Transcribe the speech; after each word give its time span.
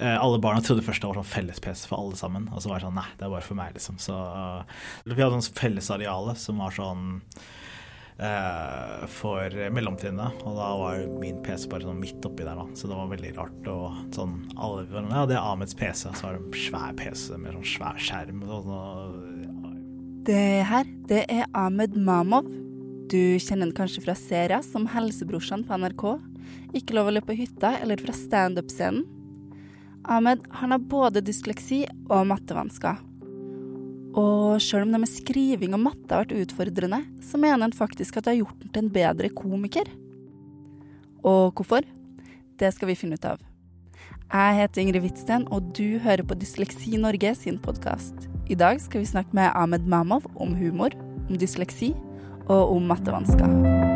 eh, 0.00 0.16
alle 0.16 0.40
barna 0.42 0.62
trodde 0.64 0.84
først 0.86 1.02
det 1.02 1.10
var 1.10 1.20
sånn 1.20 1.30
felles-PC 1.30 1.86
for 1.90 2.00
alle 2.00 2.18
sammen. 2.18 2.48
Og 2.54 2.62
så 2.62 2.72
var 2.72 2.80
det 2.80 2.88
sånn 2.88 2.98
nei, 2.98 3.08
det 3.18 3.26
er 3.26 3.32
bare 3.34 3.46
for 3.46 3.58
meg, 3.58 3.74
liksom. 3.76 3.98
Så 4.02 4.16
uh, 4.16 4.84
vi 5.04 5.18
hadde 5.20 5.40
sånn 5.40 5.58
fellesareale 5.60 6.36
som 6.40 6.62
var 6.62 6.74
sånn 6.76 7.04
uh, 8.20 9.04
for 9.12 9.58
mellomtrinnet. 9.76 10.40
Og 10.44 10.56
da 10.58 10.70
var 10.80 11.04
min 11.20 11.42
PC 11.44 11.68
bare 11.72 11.88
sånn 11.88 12.00
midt 12.00 12.26
oppi 12.26 12.46
der, 12.46 12.58
da. 12.58 12.66
Så 12.78 12.90
det 12.90 12.98
var 12.98 13.12
veldig 13.12 13.34
rart. 13.38 13.70
Og 13.72 14.16
sånn 14.16 14.40
alle 14.56 14.86
Ja, 14.88 15.26
det 15.28 15.38
er 15.38 15.44
Ahmeds 15.44 15.76
PC, 15.78 16.08
Og 16.10 16.16
så 16.18 16.28
var 16.28 16.38
det 16.38 16.46
en 16.46 16.64
svær 16.64 16.96
PC 16.98 17.36
med 17.36 17.58
sånn 17.58 17.70
svær 17.76 18.02
skjerm. 18.08 18.42
Og 18.48 18.66
sånn, 18.66 19.46
det 20.28 20.66
her, 20.68 20.84
det 21.08 21.24
er 21.32 21.46
Ahmed 21.56 21.94
Mamov. 21.96 22.48
Du 23.10 23.38
kjenner 23.42 23.66
han 23.66 23.74
kanskje 23.74 24.04
fra 24.04 24.14
serier 24.14 24.60
som 24.62 24.84
Helsebrorsan 24.92 25.64
på 25.66 25.78
NRK, 25.80 26.04
Ikke 26.76 26.94
lov 26.94 27.08
å 27.10 27.14
løpe 27.16 27.32
på 27.32 27.40
hytta 27.40 27.72
eller 27.82 27.98
fra 27.98 28.14
standup-scenen. 28.14 29.19
Ahmed 30.10 30.42
han 30.50 30.74
har 30.74 30.78
både 30.90 31.22
dysleksi 31.22 31.84
og 32.10 32.26
mattevansker. 32.32 32.98
Og 34.18 34.58
sjøl 34.58 34.88
om 34.88 34.94
det 34.94 35.02
med 35.04 35.10
skriving 35.10 35.76
og 35.76 35.84
matte 35.84 36.10
har 36.10 36.24
vært 36.24 36.34
utfordrende, 36.42 37.04
så 37.22 37.38
mener 37.38 37.62
han 37.62 37.76
faktisk 37.76 38.18
at 38.18 38.26
det 38.26 38.34
har 38.34 38.40
gjort 38.40 38.64
ham 38.64 38.72
til 38.72 38.82
en 38.82 38.94
bedre 38.96 39.30
komiker. 39.30 39.86
Og 41.22 41.54
hvorfor? 41.54 41.86
Det 42.58 42.72
skal 42.74 42.90
vi 42.90 42.98
finne 42.98 43.20
ut 43.20 43.28
av. 43.28 43.38
Jeg 44.30 44.58
heter 44.58 44.82
Ingrid 44.82 45.04
Hvitsten, 45.04 45.46
og 45.50 45.70
du 45.78 46.00
hører 46.02 46.26
på 46.26 46.38
Dysleksi 46.38 46.98
Norge 46.98 47.32
sin 47.38 47.58
podkast. 47.62 48.26
I 48.50 48.58
dag 48.58 48.82
skal 48.82 49.04
vi 49.04 49.12
snakke 49.12 49.34
med 49.34 49.54
Ahmed 49.54 49.86
Mamov 49.86 50.26
om 50.34 50.58
humor, 50.58 50.94
om 51.28 51.38
dysleksi 51.38 51.94
og 52.48 52.74
om 52.74 52.90
mattevansker. 52.90 53.89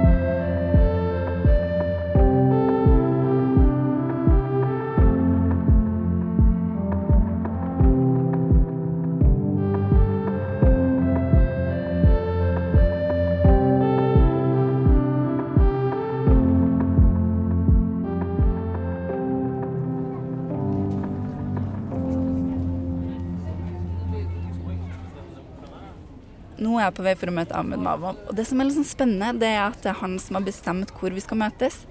Nå 26.65 26.79
er 26.79 26.87
jeg 26.87 26.97
på 26.97 27.05
vei 27.05 27.15
for 27.19 27.29
å 27.31 27.34
møte 27.37 27.57
Ahmed 27.59 27.83
Mavov. 27.84 28.20
Og 28.29 28.37
det 28.39 28.47
som 28.48 28.61
er 28.61 28.69
litt 28.69 28.79
sånn 28.79 28.89
spennende, 28.89 29.34
det 29.43 29.51
er 29.53 29.67
at 29.67 29.81
det 29.84 29.91
er 29.93 30.01
han 30.01 30.17
som 30.23 30.39
har 30.39 30.47
bestemt 30.47 30.93
hvor 30.97 31.12
vi 31.12 31.23
skal 31.25 31.41
møtes. 31.43 31.83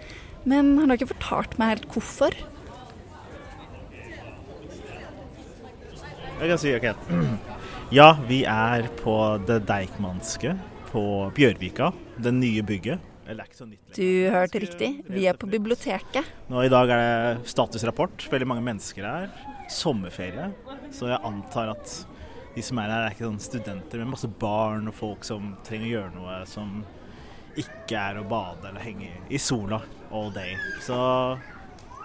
Men 0.50 0.74
han 0.80 0.90
har 0.90 0.98
ikke 0.98 1.14
fortalt 1.14 1.58
meg 1.62 1.76
helt 1.76 1.90
hvorfor. 1.94 2.36
Jeg 6.42 6.50
kan 6.50 6.62
si 6.62 6.74
OK. 6.78 6.90
Ja, 7.94 8.16
vi 8.26 8.40
er 8.50 8.88
på 9.04 9.14
Det 9.46 9.60
Deichmanske 9.70 10.56
på 10.88 11.04
Bjørvika. 11.36 11.92
Det 12.18 12.32
nye 12.34 12.64
bygget. 12.66 13.04
Du 13.94 14.08
hørte 14.34 14.62
riktig. 14.64 14.90
Vi 15.06 15.28
er 15.30 15.38
på 15.38 15.46
biblioteket. 15.52 16.32
Nå 16.50 16.64
I 16.66 16.72
dag 16.74 16.90
er 16.90 17.04
det 17.04 17.52
statusrapport. 17.54 18.26
Veldig 18.34 18.50
mange 18.50 18.66
mennesker 18.66 19.06
her. 19.06 19.30
Sommerferie. 19.70 20.50
Så 20.96 21.12
jeg 21.12 21.22
antar 21.30 21.76
at 21.76 21.94
de 22.56 22.62
som 22.62 22.78
er 22.78 22.92
her, 22.92 23.08
er 23.08 23.16
ikke 23.16 23.26
sånn 23.26 23.42
studenter, 23.42 24.02
men 24.02 24.12
masse 24.14 24.30
barn 24.40 24.90
og 24.92 24.98
folk 24.98 25.26
som 25.26 25.56
trenger 25.66 25.88
å 25.88 25.94
gjøre 25.96 26.14
noe 26.18 26.38
som 26.50 26.84
ikke 27.59 27.98
er 27.98 28.20
å 28.20 28.28
bade 28.30 28.70
eller 28.70 28.82
henge 28.82 29.09
i 29.30 29.40
sola 29.42 29.82
all 30.14 30.32
day. 30.34 30.56
Så 30.81 30.98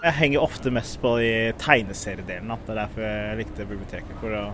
jeg 0.02 0.16
henger 0.18 0.44
ofte 0.44 0.72
mest 0.72 1.00
på 1.02 1.14
de 1.20 1.30
tegneseriedelen. 1.60 2.52
Det 2.64 2.74
er 2.74 2.80
derfor 2.82 3.04
jeg 3.04 3.38
likte 3.42 3.68
biblioteket, 3.68 4.16
for 4.22 4.36
å 4.38 4.44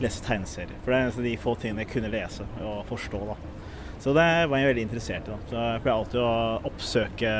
lese 0.00 0.22
tegneserier. 0.24 0.78
For 0.84 0.92
det 0.92 0.98
er 0.98 1.08
en 1.08 1.14
av 1.14 1.26
de 1.28 1.34
få 1.40 1.56
tingene 1.60 1.84
jeg 1.84 1.92
kunne 1.94 2.12
lese 2.12 2.46
og 2.64 2.84
forstå. 2.88 3.24
da. 3.32 3.36
Så 4.00 4.14
det 4.16 4.28
var 4.48 4.62
jeg 4.62 4.70
veldig 4.70 4.86
interessert 4.86 5.28
i. 5.28 5.34
da. 5.34 5.40
Så 5.50 5.66
jeg 5.66 5.82
pleier 5.84 5.98
alltid 5.98 6.20
å 6.24 6.70
oppsøke 6.70 7.34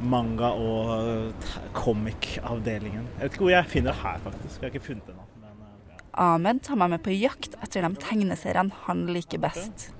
manga- 0.00 0.54
og 0.56 1.34
comic-avdelingen. 1.76 3.04
Jeg 3.18 3.26
vet 3.26 3.34
ikke 3.34 3.44
hvor 3.44 3.52
jeg 3.52 3.68
finner 3.74 3.92
det 3.92 4.00
her, 4.00 4.22
faktisk. 4.24 4.56
Jeg 4.56 4.70
har 4.70 4.72
ikke 4.74 4.86
funnet 4.86 5.06
det 5.06 5.14
ennå. 5.14 5.26
Ahmed 6.18 6.62
tar 6.66 6.78
meg 6.80 6.94
med 6.94 7.02
på 7.04 7.14
jakt 7.14 7.56
etter 7.62 7.84
de 7.86 7.90
tegneseriene 8.02 8.84
han 8.86 9.06
liker 9.12 9.42
best. 9.42 9.90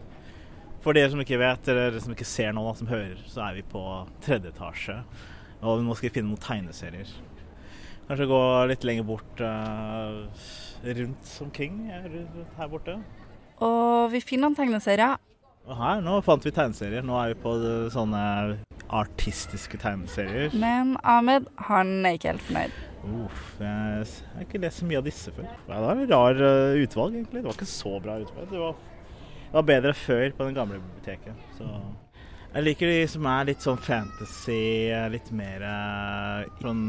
For 0.80 0.96
dere 0.96 1.10
som 1.12 1.20
ikke 1.20 1.38
vet, 1.40 1.68
eller 1.68 1.98
som 2.00 2.14
ikke 2.14 2.26
ser 2.28 2.54
nå, 2.56 2.64
som 2.76 2.88
hører, 2.88 3.18
så 3.28 3.44
er 3.50 3.58
vi 3.58 3.64
på 3.68 3.82
tredje 4.24 4.52
etasje. 4.54 4.96
Og 5.60 5.82
nå 5.84 5.96
skal 5.96 6.08
vi 6.08 6.14
finne 6.14 6.32
noen 6.32 6.40
tegneserier. 6.40 7.10
Kanskje 8.08 8.26
gå 8.30 8.42
litt 8.66 8.86
lenger 8.88 9.04
bort 9.06 9.42
uh, 9.44 10.24
rundt 10.82 11.34
omkring 11.44 11.82
her 11.92 12.70
borte. 12.72 12.96
Og 13.62 14.08
vi 14.14 14.22
finner 14.24 14.48
noen 14.48 14.56
tegneserier. 14.58 15.20
Og 15.68 15.76
her, 15.76 16.00
nå 16.02 16.16
fant 16.24 16.42
vi 16.42 16.50
tegneserier. 16.56 17.04
Nå 17.06 17.18
er 17.20 17.34
vi 17.34 17.42
på 17.44 17.52
sånne 17.92 18.22
artistiske 18.90 19.78
tegneserier. 19.78 20.48
Men 20.56 20.96
Ahmed, 21.04 21.46
han 21.68 22.00
er 22.08 22.16
ikke 22.16 22.32
helt 22.32 22.48
fornøyd. 22.48 22.80
Uff, 23.00 23.44
jeg 23.62 24.04
har 24.34 24.44
ikke 24.44 24.60
lest 24.60 24.82
så 24.82 24.86
mye 24.88 25.00
av 25.00 25.06
disse 25.06 25.32
før. 25.32 25.46
Ja, 25.48 25.72
det 25.72 25.84
var 25.86 26.00
et 26.02 26.10
rar 26.12 26.40
uh, 26.44 26.82
utvalg, 26.82 27.16
egentlig. 27.16 27.40
Det 27.40 27.48
var 27.48 27.56
ikke 27.56 27.70
så 27.70 27.94
bra 28.04 28.18
utvalg. 28.20 28.50
Det 28.50 28.60
var, 28.60 28.76
det 29.46 29.56
var 29.56 29.66
bedre 29.70 29.94
før 29.96 30.26
på 30.36 30.48
den 30.50 30.58
gamle 30.58 30.80
biblioteket. 30.82 31.46
Så 31.56 31.68
jeg 32.50 32.66
liker 32.66 32.92
de 32.92 33.00
som 33.08 33.28
er 33.30 33.48
litt 33.48 33.64
sånn 33.64 33.80
fantasy, 33.80 34.60
litt 35.14 35.32
mer 35.32 35.64
uh, 35.64 36.60
sånn 36.60 36.84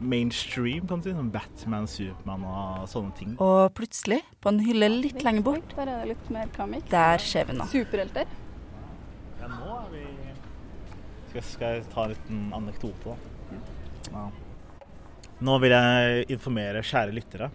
mainstream, 0.00 0.84
kan 0.90 1.00
du 1.00 1.08
si. 1.08 1.16
Sånn 1.16 1.32
Batman, 1.32 1.88
Supermann 1.88 2.44
og 2.50 2.84
sånne 2.92 3.16
ting. 3.16 3.32
Og 3.40 3.72
plutselig, 3.76 4.20
på 4.44 4.52
en 4.52 4.60
hylle 4.64 4.92
litt 4.92 5.24
lenger 5.24 5.46
bort, 5.46 5.72
der 5.76 5.88
er 5.88 6.04
det 6.04 6.12
litt 6.12 6.30
mer 6.36 6.52
kamik. 6.56 6.84
Der 6.92 7.24
skjer 7.24 7.48
vi 7.48 7.56
nå. 7.56 7.68
Superhelter. 7.72 8.36
Ja, 9.40 9.48
nå 9.48 9.72
er 9.78 9.90
vi 9.94 10.04
Skal, 11.30 11.44
skal 11.46 11.76
jeg 11.78 11.90
ta 11.94 12.04
en 12.04 12.12
liten 12.12 12.46
anekdote, 12.56 13.14
da? 13.14 13.60
Ja. 14.10 14.28
Nå 15.40 15.54
vil 15.62 15.72
jeg 15.72 16.26
informere 16.34 16.82
kjære 16.84 17.14
lyttere 17.16 17.46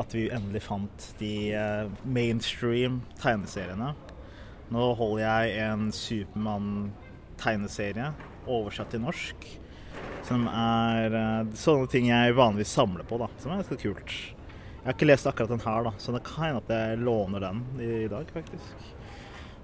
at 0.00 0.14
vi 0.14 0.30
endelig 0.32 0.62
fant 0.64 1.08
de 1.18 1.52
eh, 1.52 1.90
mainstream 2.08 3.02
tegneseriene. 3.20 3.90
Nå 4.72 4.94
holder 4.96 5.26
jeg 5.26 5.50
en 5.66 5.92
Supermann-tegneserie 5.92 8.08
oversatt 8.48 8.88
til 8.94 9.02
norsk. 9.04 9.36
Som 10.24 10.48
er 10.48 11.12
eh, 11.18 11.52
sånne 11.60 11.88
ting 11.92 12.08
jeg 12.08 12.32
vanligvis 12.38 12.72
samler 12.78 13.04
på, 13.04 13.18
da. 13.20 13.28
Som 13.42 13.52
er 13.52 13.60
ganske 13.60 13.76
kult. 13.82 14.10
Jeg 14.80 14.86
har 14.86 14.94
ikke 14.96 15.10
lest 15.10 15.28
akkurat 15.28 15.52
den 15.52 15.66
her, 15.66 15.80
da, 15.90 15.92
så 16.00 16.08
det 16.16 16.24
kan 16.24 16.44
hende 16.46 16.64
at 16.64 16.72
jeg 16.72 17.04
låner 17.04 17.40
den 17.44 17.58
i, 17.84 18.08
dag, 18.08 18.24
faktisk. 18.32 18.68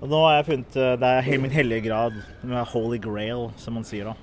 Og 0.02 0.06
nå 0.12 0.18
har 0.26 0.42
jeg 0.42 0.48
funnet 0.50 0.76
eh, 0.76 0.98
Det 1.00 1.08
er 1.08 1.40
min 1.40 1.56
hellige 1.56 1.88
grad, 1.88 2.12
holy 2.74 3.00
grail, 3.00 3.48
som 3.56 3.80
man 3.80 3.88
sier 3.88 4.04
da. 4.12 4.16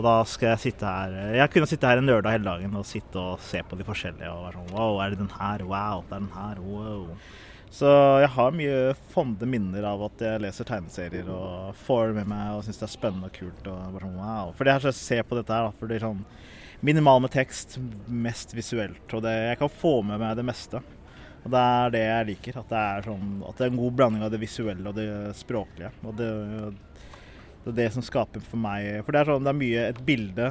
Og 0.00 0.06
da 0.06 0.16
skal 0.24 0.54
jeg 0.54 0.62
sitte 0.62 0.88
her 0.88 1.34
Jeg 1.36 1.52
kunne 1.52 1.68
sitte 1.68 1.88
her 1.90 2.00
en 2.00 2.08
lørdag 2.08 2.38
hele 2.38 2.46
dagen 2.46 2.76
og 2.78 2.88
sitte 2.88 3.20
og 3.20 3.42
se 3.44 3.60
på 3.68 3.76
de 3.76 3.84
forskjellige 3.84 4.32
og 4.32 4.46
være 4.46 4.56
sånn 4.56 4.70
Wow, 4.72 5.00
er 5.04 5.12
det 5.12 5.20
den 5.20 5.34
her? 5.36 5.64
Wow, 5.68 6.04
det 6.08 6.16
er 6.16 6.22
den 6.22 6.30
her. 6.32 6.62
Wow. 6.64 7.02
Så 7.70 7.90
jeg 8.18 8.30
har 8.34 8.56
mye 8.56 8.78
fonde 9.12 9.46
minner 9.46 9.84
av 9.86 10.06
at 10.08 10.24
jeg 10.24 10.42
leser 10.42 10.66
tegneserier 10.66 11.28
og 11.30 11.76
får 11.84 12.08
det 12.08 12.16
med 12.22 12.30
meg 12.32 12.54
og 12.54 12.64
syns 12.64 12.80
det 12.80 12.86
er 12.88 12.94
spennende 12.94 13.28
og 13.28 13.36
kult. 13.36 13.68
og 13.68 13.92
bare 13.92 14.06
sånn 14.06 14.16
wow. 14.22 14.54
For 14.56 14.66
det 14.66 14.74
her, 14.74 14.86
så 14.86 14.90
jeg 14.90 14.98
ser 15.02 15.28
på 15.28 15.38
dette 15.38 15.54
her, 15.54 15.68
da, 15.68 15.76
for 15.78 15.90
det 15.90 16.00
er 16.00 16.06
sånn 16.08 16.24
minimal 16.80 17.20
med 17.26 17.34
tekst, 17.36 17.76
mest 18.08 18.56
visuelt. 18.56 19.04
Og 19.12 19.22
det, 19.26 19.36
jeg 19.52 19.60
kan 19.60 19.76
få 19.84 19.94
med 20.08 20.22
meg 20.22 20.40
det 20.40 20.46
meste. 20.48 20.80
Og 21.44 21.52
det 21.52 21.60
er 21.60 21.94
det 21.94 22.04
jeg 22.06 22.28
liker. 22.32 22.58
At 22.64 22.72
det 22.72 22.80
er, 22.80 23.06
sånn, 23.06 23.28
at 23.46 23.60
det 23.60 23.68
er 23.68 23.74
en 23.74 23.82
god 23.84 23.98
blanding 24.00 24.24
av 24.24 24.32
det 24.32 24.40
visuelle 24.42 24.90
og 24.90 24.96
det 24.96 25.10
språklige. 25.38 25.92
Og 26.08 26.16
det, 26.18 26.30
det 27.64 27.70
er 27.72 27.78
det 27.82 27.92
som 27.92 28.04
skaper 28.04 28.40
for 28.40 28.60
meg 28.60 29.02
For 29.04 29.12
det 29.12 29.20
er 29.20 29.28
sånn, 29.28 29.44
det 29.44 29.50
er 29.52 29.58
mye 29.58 29.80
Et 29.90 29.98
bilde 30.06 30.46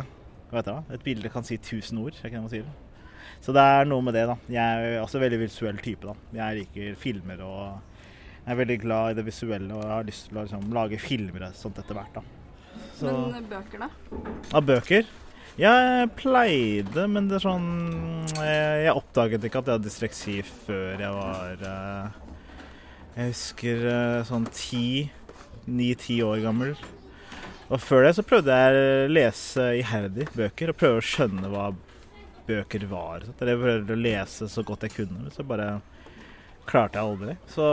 hva 0.50 0.64
heter 0.64 0.80
det? 0.80 0.98
Et 0.98 1.04
bilde 1.06 1.30
kan 1.30 1.46
si 1.46 1.60
tusen 1.62 2.00
ord, 2.02 2.16
jeg 2.18 2.34
kan 2.34 2.48
si 2.50 2.64
det. 2.66 2.72
Så 3.46 3.54
det 3.56 3.62
er 3.62 3.86
noe 3.88 4.02
med 4.02 4.16
det, 4.18 4.26
da. 4.26 4.36
Jeg 4.50 4.82
er 4.98 5.04
også 5.04 5.22
veldig 5.22 5.44
visuell 5.44 5.78
type, 5.84 6.10
da. 6.10 6.16
Jeg 6.40 6.64
liker 6.64 6.98
filmer 7.00 7.44
og 7.46 7.62
jeg 8.40 8.56
er 8.56 8.60
veldig 8.64 8.78
glad 8.82 9.12
i 9.12 9.18
det 9.20 9.26
visuelle 9.28 9.76
og 9.76 9.84
jeg 9.84 9.94
har 9.94 10.08
lyst 10.08 10.30
til 10.30 10.40
å 10.40 10.46
liksom, 10.48 10.68
lage 10.74 11.00
filmer 11.04 11.46
og 11.46 11.58
sånt 11.60 11.78
etter 11.82 12.00
hvert, 12.00 12.18
da. 12.18 12.24
Så, 12.98 13.14
men 13.30 13.46
bøker, 13.52 13.86
da? 13.86 14.24
Av 14.58 14.66
bøker? 14.66 15.10
Jeg 15.60 16.10
pleide, 16.18 17.06
men 17.12 17.26
det 17.28 17.36
er 17.40 17.44
sånn 17.44 17.66
Jeg, 18.40 18.84
jeg 18.86 18.94
oppdaget 18.96 19.44
ikke 19.44 19.60
at 19.60 19.68
jeg 19.68 19.76
hadde 19.76 19.90
dysleksi 19.90 20.36
før 20.46 21.02
jeg 21.04 21.16
var 21.18 21.66
eh, 21.68 22.20
Jeg 23.18 23.34
husker 23.34 23.90
eh, 23.92 24.22
sånn 24.30 24.46
ti, 24.56 24.86
ni-ti 25.68 26.22
år 26.24 26.40
gammel. 26.46 26.78
Og 27.70 27.78
før 27.82 28.08
det 28.08 28.16
så 28.18 28.26
prøvde 28.26 28.56
jeg 28.56 28.78
å 28.82 29.14
lese 29.14 29.66
iherdig 29.78 30.26
bøker 30.34 30.72
og 30.72 30.78
prøve 30.80 31.02
å 31.02 31.06
skjønne 31.06 31.52
hva 31.52 31.68
bøker 32.50 32.86
var. 32.90 33.28
Så 33.28 33.46
jeg 33.46 33.62
prøvde 33.62 33.96
å 33.96 34.02
lese 34.02 34.50
så 34.50 34.64
godt 34.66 34.88
jeg 34.88 34.96
kunne, 34.96 35.20
men 35.22 35.34
så 35.34 35.46
bare 35.46 35.68
klarte 36.70 36.98
jeg 36.98 37.12
aldri. 37.12 37.36
Så, 37.50 37.68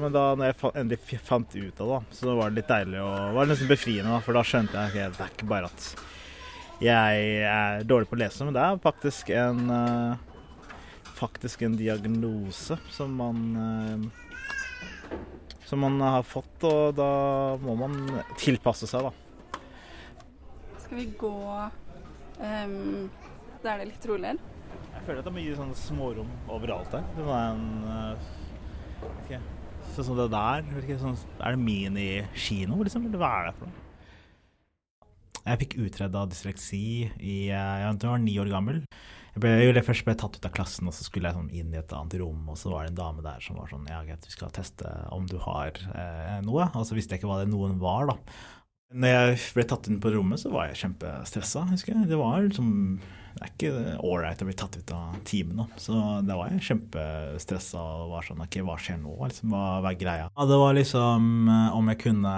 men 0.00 0.14
da 0.14 0.24
når 0.36 0.50
jeg 0.50 0.72
endelig 0.80 1.20
fant 1.24 1.56
ut 1.56 1.84
av 1.84 1.92
det, 1.92 2.00
så 2.16 2.36
var 2.38 2.48
det 2.48 2.60
litt 2.60 2.72
deilig 2.72 3.00
og 3.04 3.36
var 3.36 3.48
nesten 3.50 3.70
befriende. 3.70 4.14
Da, 4.14 4.24
for 4.24 4.36
da 4.38 4.44
skjønte 4.46 4.76
jeg 4.76 4.88
at 4.88 4.96
okay, 4.96 5.16
det 5.18 5.26
er 5.26 5.36
ikke 5.36 5.52
bare 5.52 5.70
at 5.72 5.88
jeg 6.82 7.26
er 7.52 7.86
dårlig 7.86 8.08
på 8.10 8.16
å 8.16 8.22
lese, 8.24 8.46
men 8.48 8.56
det 8.56 8.64
er 8.64 8.80
faktisk 8.82 9.30
en 9.36 9.68
uh, 9.70 10.20
faktisk 11.20 11.62
en 11.62 11.76
diagnose 11.78 12.78
som 12.90 13.12
man 13.20 13.44
uh, 13.54 14.08
som 15.68 15.84
man 15.84 16.00
har 16.04 16.24
fått, 16.26 16.64
og 16.68 16.96
da 16.98 17.12
må 17.62 17.76
man 17.80 17.94
tilpasse 18.40 18.88
seg, 18.90 19.06
da. 19.06 19.31
Skal 20.92 21.06
vi 21.06 21.12
gå 21.16 21.36
um, 22.36 23.06
det 23.62 23.68
er 23.72 23.78
litt 23.88 24.02
roligere? 24.04 24.50
Jeg 24.92 25.04
føler 25.06 25.22
at 25.22 25.24
det 25.24 25.30
er 25.30 25.34
mye 25.38 25.54
sånne 25.56 25.76
smårom 25.80 26.34
overalt 26.52 26.92
her. 26.92 27.06
Det 27.16 27.24
var 27.24 27.54
en 27.54 27.62
uh, 27.86 29.06
okay. 29.22 29.40
Sånn 29.94 30.10
som 30.10 30.20
det 30.20 30.26
der. 30.34 30.68
Ikke, 30.82 30.98
sånn, 31.00 31.16
er 31.40 31.56
det 31.56 31.62
minikino, 31.64 32.76
liksom? 32.84 33.08
Eller 33.08 33.24
hva 33.24 33.32
er 33.38 33.48
det 33.48 33.56
for 33.62 33.72
noe? 33.72 33.88
Jeg 35.38 35.62
fikk 35.64 35.80
utreda 35.86 36.28
dysleksi 36.28 36.84
i 37.16 37.38
jeg 37.48 37.98
var 38.04 38.20
ni 38.28 38.36
år 38.44 38.52
gammel. 38.52 38.84
Jeg 39.32 39.46
ble, 39.46 39.56
jeg 39.64 39.88
først 39.88 40.04
ble 40.04 40.20
tatt 40.20 40.36
ut 40.36 40.44
av 40.44 40.52
klassen, 40.60 40.92
og 40.92 40.92
så 40.92 41.08
skulle 41.08 41.32
jeg 41.32 41.40
sånn 41.40 41.52
inn 41.56 41.72
i 41.72 41.80
et 41.80 41.96
annet 41.96 42.20
rom. 42.20 42.50
Og 42.52 42.60
så 42.60 42.68
var 42.68 42.84
det 42.84 42.92
en 42.92 43.00
dame 43.00 43.24
der 43.24 43.40
som 43.40 43.56
var 43.56 43.72
sånn 43.72 43.88
Ja, 43.88 44.04
greit, 44.04 44.28
vi 44.28 44.36
skal 44.36 44.52
teste 44.52 44.92
om 45.08 45.24
du 45.24 45.38
har 45.40 45.72
eh, 45.72 46.42
noe. 46.44 46.68
Og 46.76 46.84
så 46.84 47.00
visste 47.00 47.16
jeg 47.16 47.24
ikke 47.24 47.32
hva 47.32 47.40
det 47.40 47.48
noen 47.48 47.80
var, 47.80 48.12
da. 48.12 48.34
Når 48.92 49.12
jeg 49.12 49.40
ble 49.56 49.64
tatt 49.68 49.88
inn 49.88 50.00
på 50.02 50.12
rommet, 50.14 50.40
så 50.42 50.52
var 50.52 50.70
jeg 50.70 50.82
kjempestressa, 50.84 51.66
husker 51.72 51.94
jeg. 51.94 52.08
Det 52.10 52.18
var 52.20 52.42
liksom 52.44 52.70
Det 53.32 53.46
er 53.46 53.52
ikke 53.54 53.96
ålreit 54.04 54.42
å 54.44 54.48
bli 54.48 54.56
tatt 54.60 54.76
ut 54.76 54.92
av 54.92 55.16
timen, 55.28 55.62
da. 55.62 55.80
Så 55.80 55.96
da 56.26 56.36
var 56.36 56.52
jeg 56.52 56.66
kjempestressa 56.68 57.80
og 57.80 58.12
var 58.12 58.26
sånn 58.28 58.44
OK, 58.44 58.60
hva 58.66 58.76
skjer 58.76 59.00
nå? 59.00 59.16
Liksom, 59.24 59.54
hva, 59.54 59.64
hva 59.80 59.92
er 59.94 60.00
greia? 60.02 60.28
Ja, 60.28 60.48
det 60.50 60.60
var 60.60 60.76
liksom 60.76 61.30
eh, 61.48 61.78
om 61.78 61.92
jeg 61.92 62.02
kunne 62.04 62.36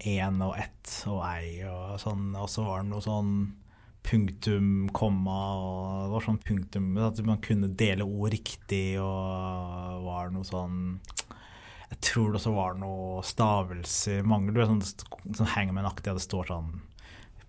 én 0.00 0.40
og 0.42 0.54
ett 0.58 0.92
og 1.10 1.20
ei 1.26 1.60
og 1.68 1.98
sånn, 2.00 2.30
og 2.38 2.48
så 2.50 2.64
var 2.64 2.80
det 2.80 2.90
noe 2.90 3.04
sånn 3.04 3.34
punktum, 4.06 4.88
komma 4.96 5.38
og 5.60 6.06
det 6.06 6.12
var 6.14 6.24
sånn 6.24 6.38
punktum 6.40 6.86
At 7.04 7.20
man 7.26 7.42
kunne 7.44 7.68
dele 7.68 8.06
ord 8.06 8.32
riktig, 8.32 8.96
og 9.02 10.06
var 10.06 10.32
noe 10.32 10.46
sånn 10.48 10.78
Jeg 11.90 11.98
tror 12.06 12.30
det 12.30 12.38
også 12.40 12.52
var 12.54 12.76
noe 12.78 13.24
stavelse, 13.26 14.20
mangel, 14.22 14.54
du 14.54 14.60
vet, 14.62 14.70
sånn, 14.70 15.34
sånn 15.40 15.52
hangman-aktig, 15.56 16.14
det 16.14 16.22
står 16.22 16.52
sånn 16.52 16.70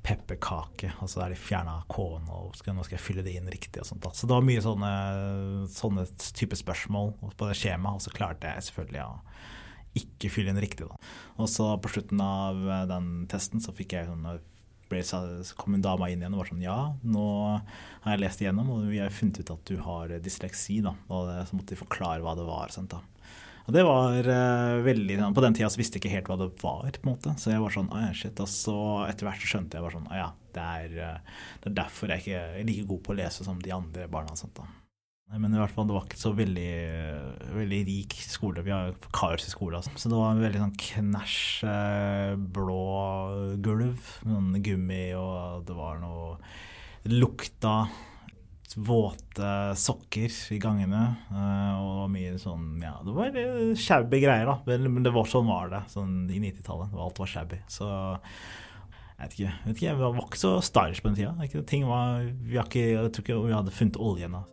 pepperkake, 0.02 0.96
og 0.98 1.10
så 1.12 1.22
er 1.22 1.34
de 1.34 1.38
fjerna 1.38 1.76
K-en, 1.92 2.30
og 2.34 2.56
skal, 2.58 2.74
nå 2.74 2.86
skal 2.88 2.98
jeg 2.98 3.06
fylle 3.06 3.26
det 3.26 3.36
inn 3.38 3.50
riktig. 3.54 3.84
og 3.84 3.90
sånt. 3.90 4.02
Da. 4.02 4.14
Så 4.18 4.26
det 4.26 4.34
var 4.34 4.46
mye 4.48 4.64
sånne, 4.66 4.94
sånne 5.70 6.08
type 6.34 6.58
spørsmål 6.58 7.14
på 7.38 7.50
det 7.50 7.58
skjemaet, 7.60 8.00
og 8.00 8.06
så 8.08 8.14
klarte 8.16 8.50
jeg 8.50 8.70
selvfølgelig 8.70 9.04
å 9.06 9.12
ikke 10.02 10.32
fylle 10.32 10.54
inn 10.54 10.64
riktig. 10.64 10.88
Da. 10.90 10.98
Og 11.38 11.52
så 11.52 11.68
på 11.84 11.92
slutten 11.92 12.24
av 12.24 12.64
eh, 12.66 12.88
den 12.90 13.12
testen 13.32 13.62
så 13.64 13.76
fikk 13.76 13.98
jeg 13.98 14.10
sånn 14.10 14.26
så 15.08 15.56
kom 15.56 15.78
en 15.78 15.84
dame 15.84 16.10
inn 16.12 16.20
igjen 16.20 16.34
og 16.36 16.42
var 16.42 16.50
sånn 16.50 16.64
Ja, 16.66 16.80
nå 17.08 17.22
har 18.04 18.12
jeg 18.12 18.20
lest 18.26 18.42
igjennom, 18.44 18.74
og 18.74 18.90
vi 18.92 18.98
har 19.00 19.14
funnet 19.16 19.40
ut 19.40 19.52
at 19.54 19.70
du 19.70 19.78
har 19.86 20.12
dysleksi. 20.20 20.82
da, 20.84 20.92
Og 21.08 21.30
så 21.48 21.56
måtte 21.56 21.72
de 21.72 21.80
forklare 21.80 22.20
hva 22.20 22.34
det 22.36 22.44
var. 22.44 22.74
Sånt, 22.76 22.92
da. 22.92 23.00
Og 23.68 23.75
det 23.75 23.86
var 23.86 24.25
uh, 24.25 24.81
veldig 24.86 25.18
På 25.36 25.44
den 25.46 25.56
tida 25.58 25.69
så 25.69 25.80
visste 25.80 26.00
jeg 26.00 26.06
ikke 26.06 26.16
helt 26.16 26.30
hva 26.31 26.40
det 26.42 26.50
var, 26.63 26.92
på 26.98 27.06
en 27.06 27.13
måte. 27.13 27.36
Så 27.42 27.54
jeg 27.54 27.62
var 27.62 27.75
sånn 27.75 27.92
Å 27.94 28.04
shit. 28.18 28.42
Og 28.42 28.50
så 28.50 28.78
etter 29.08 29.28
hvert 29.28 29.44
så 29.44 29.54
skjønte 29.54 29.78
jeg 29.78 29.86
bare 29.86 29.98
sånn 29.98 30.12
Å 30.12 30.19
ja, 30.19 30.30
det 30.58 30.68
er, 30.81 31.00
uh, 31.00 31.42
det 31.63 31.72
er 31.72 31.80
derfor 31.84 32.13
jeg 32.13 32.25
ikke 32.25 32.46
er 32.50 32.69
like 32.69 32.88
god 32.90 33.04
på 33.06 33.16
å 33.16 33.19
lese 33.22 33.48
som 33.48 33.62
de 33.62 33.75
andre 33.75 34.08
barna. 34.12 34.38
Sånt, 34.40 34.58
da. 34.58 34.68
Men 35.40 35.54
i 35.56 35.60
hvert 35.62 35.72
fall, 35.72 35.86
det 35.88 35.96
var 35.96 36.08
ikke 36.10 36.19
så 36.19 36.34
veldig, 36.36 36.72
veldig 37.56 37.78
rik 37.88 38.16
skole. 38.19 38.63
Vi 38.66 38.74
har 38.74 38.92
Kars 39.16 39.46
i 39.48 39.54
skole, 39.54 39.80
altså. 39.80 39.94
Så 39.96 40.12
det 40.12 40.18
var 40.19 40.34
en 40.34 40.44
veldig 40.44 40.60
sånn 40.60 40.74
knæsj 40.81 41.38
eh, 41.72 42.34
blå 42.57 42.81
gulv. 43.64 44.10
Sånn 44.25 44.57
gummi, 44.66 45.06
og 45.16 45.64
det 45.69 45.78
var 45.78 46.02
noe 46.04 46.34
Det 47.06 47.16
lukta 47.16 47.75
våte 48.77 49.51
sokker 49.79 50.33
i 50.53 50.59
gangene. 50.62 51.03
Eh, 51.31 51.81
og 51.81 52.09
mye 52.13 52.38
sånn 52.41 52.81
Ja, 52.83 52.97
det 53.06 53.15
var 53.15 53.38
shabby 53.79 54.21
greier, 54.23 54.50
da. 54.50 54.79
Men 54.88 55.03
det 55.06 55.13
var 55.15 55.29
sånn 55.29 55.50
var 55.50 55.71
det 55.73 55.83
sånn 55.91 56.25
i 56.31 56.39
90-tallet. 56.44 56.95
Alt 56.95 57.21
var 57.21 57.31
shabby. 57.31 57.62
Så 57.71 57.88
jeg 59.21 59.27
vet 59.27 59.35
ikke, 59.35 59.50
jeg 59.51 59.68
vet 59.68 59.75
ikke, 59.75 59.89
jeg 59.91 60.00
var 60.01 60.23
ikke 60.25 60.41
så 60.41 60.56
stylish 60.65 61.03
på 61.03 61.12
den 61.12 61.19
tida. 61.19 61.63
Ting 61.69 61.85
var, 61.85 62.23
vi 62.25 62.57
ikke, 62.57 62.85
jeg 62.95 63.13
tror 63.13 63.25
ikke 63.27 63.41
vi 63.45 63.53
hadde 63.53 63.75
funnet 63.75 64.01
oljen 64.01 64.38
da. 64.39 64.45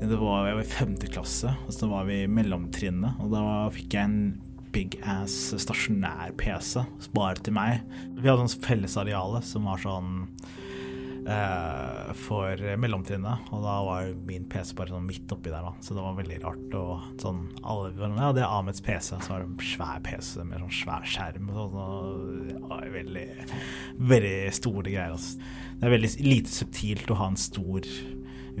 Det 0.00 0.16
var, 0.16 0.46
jeg 0.48 0.56
var 0.56 0.64
i 0.64 0.68
femte 0.68 1.08
klasse, 1.12 1.52
og 1.66 1.74
så 1.76 1.88
var 1.88 2.06
vi 2.08 2.22
i 2.22 2.28
mellomtrinnet. 2.30 3.20
Og 3.20 3.32
da 3.32 3.42
fikk 3.72 3.96
jeg 3.96 4.08
en 4.08 4.20
big 4.72 4.96
ass 5.08 5.50
stasjonær 5.60 6.34
PC 6.40 6.84
bare 7.16 7.40
til 7.40 7.56
meg. 7.56 7.80
Vi 8.16 8.28
hadde 8.28 8.48
sånn 8.48 8.64
fellesareale 8.64 9.40
som 9.44 9.66
var 9.68 9.80
sånn 9.82 10.12
eh, 10.24 10.69
for 12.20 12.62
mellomtrinnet, 12.80 13.50
og 13.52 13.64
da 13.64 13.74
var 13.86 14.08
min 14.26 14.46
PC 14.50 14.72
bare 14.78 14.94
sånn 14.94 15.06
midt 15.06 15.30
oppi 15.34 15.52
der, 15.52 15.66
da. 15.66 15.72
Så 15.84 15.94
det 15.96 16.04
var 16.04 16.16
veldig 16.16 16.38
rart. 16.42 16.76
Og 16.80 17.20
sånn 17.22 17.42
alle, 17.60 17.90
Ja, 18.16 18.30
det 18.36 18.42
er 18.42 18.48
Ahmeds 18.48 18.82
PC, 18.84 19.18
så 19.18 19.34
var 19.34 19.44
det 19.44 19.50
en 19.50 19.68
svær 19.70 20.00
PC 20.06 20.46
med 20.48 20.64
sånn 20.64 20.76
svær 20.80 21.06
skjerm 21.06 21.50
og 21.52 21.58
sånn. 21.58 21.76
Og, 21.80 22.54
ja, 22.54 22.80
veldig, 22.96 23.26
veldig 24.12 24.36
store 24.56 24.86
greier. 24.88 25.16
Altså. 25.16 25.50
Det 25.80 25.88
er 25.88 25.94
veldig 25.96 26.12
lite 26.26 26.52
subtilt 26.52 27.12
å 27.12 27.18
ha 27.20 27.28
en 27.32 27.40
stor 27.40 27.86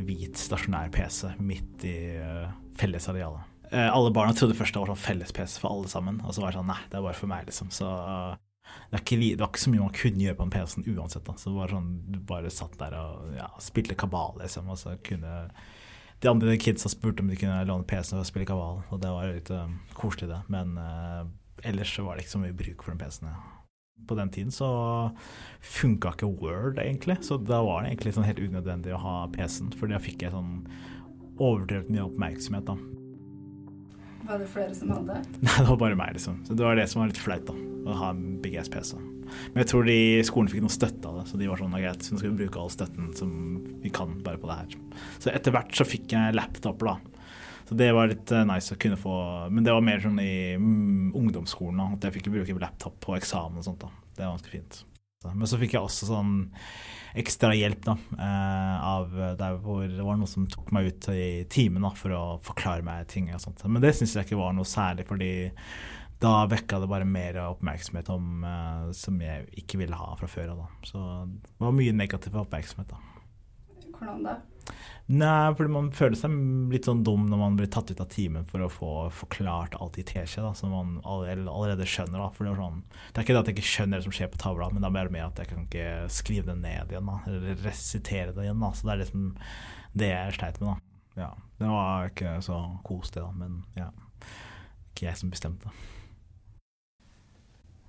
hvit 0.00 0.38
stasjonær 0.38 0.92
PC 0.94 1.34
midt 1.42 1.86
i 1.88 1.96
uh, 2.20 2.52
fellesarealet. 2.80 3.48
Uh, 3.70 3.86
alle 3.86 4.12
barna 4.14 4.34
trodde 4.34 4.56
først 4.58 4.74
det 4.74 4.82
var 4.82 4.92
sånn 4.94 5.04
felles-PC 5.04 5.60
for 5.62 5.70
alle 5.74 5.90
sammen, 5.90 6.22
og 6.24 6.34
så 6.34 6.42
var 6.42 6.52
det 6.52 6.60
sånn 6.60 6.70
nei, 6.72 6.80
det 6.90 6.98
er 6.98 7.04
bare 7.06 7.18
for 7.18 7.30
meg, 7.30 7.44
liksom. 7.50 7.70
Så 7.74 7.86
uh, 7.86 8.38
det, 8.90 9.02
ikke, 9.02 9.18
det, 9.22 9.40
var 9.40 9.52
ikke 9.52 9.62
så 9.64 9.72
mye 9.72 9.84
man 9.84 9.94
kunne 9.96 10.24
gjøre 10.24 10.38
på 10.38 10.46
en 10.46 10.54
PC-en 10.54 10.88
uansett. 10.94 11.26
Da. 11.26 11.36
Så 11.38 11.52
det 11.52 11.58
var 11.58 11.74
sånn, 11.76 11.92
Du 12.10 12.18
bare 12.30 12.54
satt 12.54 12.78
der 12.80 12.96
og 12.98 13.36
ja, 13.38 13.50
spilte 13.62 13.98
kabal, 13.98 14.36
liksom, 14.42 14.72
og 14.72 14.80
så 14.80 14.96
kunne 15.06 15.36
de 16.20 16.28
andre 16.28 16.58
kidsa 16.60 16.90
spurte 16.92 17.24
om 17.24 17.30
de 17.32 17.38
kunne 17.40 17.62
låne 17.64 17.86
PC-en 17.88 18.20
og 18.20 18.28
spille 18.28 18.48
kabal, 18.48 18.82
og 18.92 18.98
det 19.00 19.12
var 19.14 19.30
litt 19.30 19.54
um, 19.56 19.78
koselig, 19.96 20.28
det. 20.28 20.42
Men 20.52 20.74
uh, 20.76 21.22
ellers 21.64 21.94
så 21.96 22.04
var 22.04 22.16
det 22.16 22.26
ikke 22.26 22.34
så 22.34 22.42
mye 22.42 22.58
bruk 22.58 22.84
for 22.84 22.92
den 22.92 23.00
PC-en. 23.00 23.32
Ja 23.32 23.56
på 24.08 24.14
den 24.14 24.30
tiden 24.30 24.50
så 24.50 24.68
funka 25.60 26.14
ikke 26.14 26.30
Word, 26.40 26.78
egentlig. 26.78 27.20
Så 27.26 27.36
da 27.36 27.60
var 27.62 27.82
det 27.82 27.92
egentlig 27.92 28.14
sånn 28.16 28.26
helt 28.26 28.42
unødvendig 28.42 28.94
å 28.96 29.02
ha 29.02 29.16
PC-en, 29.34 29.74
for 29.78 29.90
da 29.90 30.00
fikk 30.02 30.24
jeg 30.24 30.34
sånn 30.34 30.64
overdrevet 31.40 31.92
mye 31.92 32.06
oppmerksomhet, 32.08 32.66
da. 32.68 32.76
Var 34.26 34.42
det 34.42 34.48
flere 34.52 34.74
som 34.76 34.92
hadde? 34.94 35.20
Nei, 35.44 35.56
det 35.56 35.68
var 35.68 35.80
bare 35.80 35.98
meg, 35.98 36.14
liksom. 36.16 36.40
Så 36.46 36.56
det 36.56 36.66
var 36.66 36.78
det 36.78 36.86
som 36.90 37.02
var 37.02 37.10
litt 37.12 37.20
flaut, 37.20 37.46
da. 37.48 37.56
Å 37.90 37.96
ha 38.02 38.10
big 38.44 38.58
ass 38.60 38.70
PC. 38.72 38.98
Men 39.52 39.62
jeg 39.62 39.70
tror 39.70 39.86
de 39.86 39.98
skolen 40.26 40.50
fikk 40.52 40.64
noe 40.64 40.74
støtte 40.74 41.08
av 41.08 41.20
det, 41.20 41.28
så 41.30 41.38
de 41.40 41.48
var 41.50 41.60
sånn 41.60 41.76
greit, 41.76 42.02
så 42.04 42.14
nå 42.14 42.20
skal 42.20 42.32
vi 42.32 42.42
bruke 42.42 42.60
all 42.60 42.72
støtten 42.72 43.12
som 43.16 43.32
vi 43.82 43.92
kan 43.94 44.18
bare 44.26 44.40
på 44.42 44.50
det 44.50 44.58
her. 44.58 44.76
Så 45.22 45.32
etter 45.32 45.54
hvert 45.54 45.74
så 45.76 45.86
fikk 45.88 46.14
jeg 46.16 46.36
laptoper, 46.36 46.92
da. 46.92 47.20
Så 47.70 47.76
det 47.78 47.92
var 47.94 48.10
litt 48.10 48.32
uh, 48.34 48.42
nice 48.48 48.74
å 48.74 48.78
kunne 48.82 48.96
få 48.98 49.12
Men 49.54 49.62
det 49.62 49.70
var 49.70 49.84
mer 49.86 50.00
sånn 50.02 50.16
i 50.18 50.56
mm, 50.58 51.12
ungdomsskolen 51.14 51.78
da, 51.78 51.84
at 51.94 52.08
jeg 52.08 52.16
fikk 52.16 52.32
bruke 52.34 52.56
laptop 52.58 52.96
på 53.04 53.14
eksamen 53.14 53.62
og 53.62 53.68
sånt. 53.68 53.84
da. 53.84 53.92
Det 54.16 54.24
var 54.24 54.34
ganske 54.34 54.50
fint. 54.56 54.80
Men 55.28 55.48
så 55.48 55.58
fikk 55.60 55.74
jeg 55.76 55.84
også 55.84 56.08
sånn 56.08 56.34
ekstra 57.20 57.50
hjelp 57.52 57.82
da, 57.84 57.96
uh, 58.16 58.76
av 58.86 59.16
der 59.36 59.58
hvor 59.60 59.82
det 59.84 60.04
var 60.06 60.16
noen 60.16 60.30
som 60.30 60.46
tok 60.48 60.70
meg 60.72 60.88
ut 60.88 61.08
i 61.12 61.44
timen 61.50 61.84
for 61.98 62.14
å 62.16 62.22
forklare 62.44 62.86
meg 62.86 63.08
ting 63.10 63.28
og 63.34 63.42
sånt. 63.42 63.64
Men 63.66 63.82
det 63.84 63.92
syns 63.98 64.14
jeg 64.16 64.28
ikke 64.28 64.40
var 64.40 64.54
noe 64.56 64.68
særlig, 64.68 65.04
fordi 65.10 65.32
da 66.20 66.44
vekka 66.48 66.80
det 66.80 66.88
bare 66.88 67.08
mer 67.08 67.36
oppmerksomhet 67.46 68.08
om 68.12 68.44
uh, 68.44 68.88
som 68.96 69.20
jeg 69.20 69.48
ikke 69.60 69.80
ville 69.80 69.96
ha 69.96 70.14
fra 70.20 70.28
før 70.30 70.54
av. 70.54 70.64
Så 70.88 71.02
det 71.28 71.60
var 71.60 71.76
mye 71.76 71.96
negativ 71.96 72.40
oppmerksomhet. 72.40 72.92
da. 72.92 73.90
Hvordan 73.98 74.24
da? 74.24 74.38
Nei, 75.10 75.50
fordi 75.58 75.72
man 75.74 75.88
føler 75.90 76.14
seg 76.14 76.34
litt 76.70 76.86
sånn 76.86 77.00
dum 77.02 77.24
når 77.26 77.38
man 77.40 77.56
blir 77.58 77.66
tatt 77.72 77.90
ut 77.90 78.02
av 78.02 78.06
timen 78.12 78.44
for 78.46 78.62
å 78.62 78.68
få 78.70 78.90
forklart 79.10 79.74
alt 79.82 79.98
i 79.98 80.04
teskje, 80.06 80.44
som 80.54 80.70
man 80.70 80.92
allerede 81.02 81.86
skjønner. 81.88 82.20
da, 82.20 82.28
for 82.30 82.46
Det 82.46 82.52
er, 82.52 82.60
sånn, 82.60 82.82
det 83.10 83.18
er 83.18 83.26
ikke 83.26 83.34
det 83.34 83.40
at 83.42 83.50
jeg 83.50 83.56
ikke 83.58 83.72
skjønner 83.72 83.98
det 83.98 84.06
som 84.06 84.14
skjer 84.14 84.30
på 84.30 84.42
tavla, 84.44 84.70
men 84.70 84.84
det 84.84 84.86
er 84.86 84.96
mer 85.00 85.10
med 85.10 85.26
at 85.26 85.42
jeg 85.42 85.50
kan 85.50 85.66
ikke 85.66 85.88
skrive 86.14 86.46
det 86.52 86.58
ned 86.62 86.94
igjen, 86.94 87.10
da, 87.10 87.18
eller 87.26 87.66
resitere 87.66 88.36
det 88.36 88.46
igjen. 88.46 88.62
da, 88.62 88.70
Så 88.70 88.86
det 88.86 88.94
er 88.94 89.02
liksom 89.02 89.26
det 89.98 90.12
jeg 90.12 90.38
sleit 90.38 90.60
med. 90.62 90.68
da. 90.70 91.24
Ja, 91.24 91.32
Det 91.58 91.66
var 91.74 92.06
ikke 92.12 92.36
så 92.46 92.60
kos, 92.86 93.10
det, 93.10 93.24
da, 93.26 93.32
men 93.34 93.64
ja. 93.74 93.90
Ikke 94.92 95.08
jeg 95.10 95.18
som 95.18 95.34
bestemte. 95.34 95.74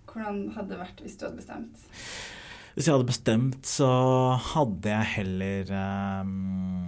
Hvordan 0.10 0.50
hadde 0.58 0.74
det 0.74 0.82
vært 0.82 1.01
hvis 1.06 1.16
du 1.20 1.28
hadde 1.28 1.38
bestemt? 1.40 1.86
Hvis 2.75 2.88
jeg 2.88 2.96
hadde 2.96 3.10
bestemt, 3.10 3.66
så 3.68 3.88
hadde 4.54 4.94
jeg 4.94 5.10
heller 5.18 5.72
um, 6.24 6.86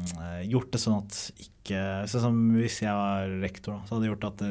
gjort 0.47 0.71
det 0.71 0.79
sånn 0.83 1.01
at 1.01 1.17
ikke 1.35 1.49
Sånn 2.11 2.23
som 2.25 2.39
hvis 2.57 2.81
jeg 2.83 2.91
var 2.91 3.29
rektor, 3.39 3.77
så 3.87 3.95
hadde 3.95 4.03
jeg 4.03 4.11
gjort 4.11 4.25
at 4.27 4.41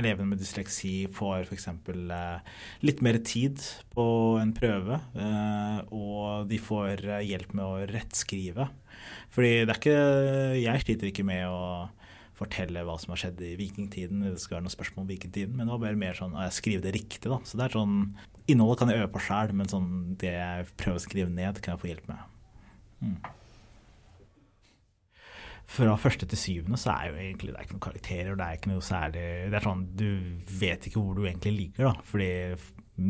elevene 0.00 0.30
med 0.30 0.40
dysleksi 0.40 0.92
får 1.12 1.44
f.eks. 1.44 1.66
Uh, 1.92 2.38
litt 2.80 3.02
mer 3.04 3.18
tid 3.20 3.60
på 3.92 4.06
en 4.40 4.54
prøve, 4.56 4.96
uh, 5.12 5.82
og 5.92 6.48
de 6.48 6.56
får 6.56 7.04
hjelp 7.28 7.52
med 7.58 7.66
å 7.66 7.90
rettskrive. 7.90 8.70
Fordi 9.32 9.52
det 9.60 9.74
er 9.74 9.80
ikke 9.80 9.98
Jeg 10.62 10.84
sliter 10.86 11.10
ikke 11.10 11.28
med 11.28 11.44
å 11.52 11.60
fortelle 12.38 12.84
hva 12.86 12.96
som 13.00 13.12
har 13.12 13.20
skjedd 13.24 13.42
i 13.44 13.52
vikingtiden. 13.60 14.24
Det 14.24 14.40
skal 14.40 14.58
være 14.58 14.66
noen 14.66 14.74
spørsmål 14.74 15.04
om 15.04 15.10
vikingtiden, 15.12 15.54
men 15.56 15.68
det 15.68 15.74
var 15.74 15.82
bare 15.84 16.00
mer 16.00 16.18
sånn 16.18 16.38
jeg 16.38 16.56
skriver 16.58 16.86
det 16.86 16.94
riktig. 16.96 17.28
da. 17.28 17.38
Så 17.44 17.60
det 17.60 17.68
er 17.68 17.76
sånn, 17.78 17.98
Innholdet 18.50 18.80
kan 18.80 18.90
jeg 18.90 19.02
øve 19.02 19.12
på 19.14 19.22
sjæl, 19.22 19.52
men 19.54 19.70
sånn, 19.70 19.92
det 20.18 20.32
jeg 20.34 20.66
prøver 20.80 20.98
å 20.98 21.04
skrive 21.04 21.30
ned, 21.30 21.60
kan 21.62 21.76
jeg 21.76 21.82
få 21.82 21.90
hjelp 21.92 22.08
med. 22.10 22.24
Mm. 23.02 23.18
Fra 25.72 25.94
første 25.96 26.26
til 26.28 26.40
syvende 26.40 26.78
så 26.80 26.92
er 26.92 27.08
jo 27.08 27.20
egentlig 27.22 27.52
det 27.52 27.60
er 27.60 27.66
ikke 27.66 27.76
noen 27.76 27.86
karakterer. 27.86 28.34
Det 28.36 28.46
er 28.46 28.58
ikke 28.58 28.72
noe 28.72 28.84
særlig 28.84 29.22
Det 29.52 29.56
er 29.56 29.64
sånn, 29.64 29.84
Du 29.96 30.08
vet 30.60 30.88
ikke 30.88 31.00
hvor 31.00 31.16
du 31.16 31.22
egentlig 31.24 31.52
ligger, 31.56 31.92
da. 31.92 32.08
Fordi 32.08 32.30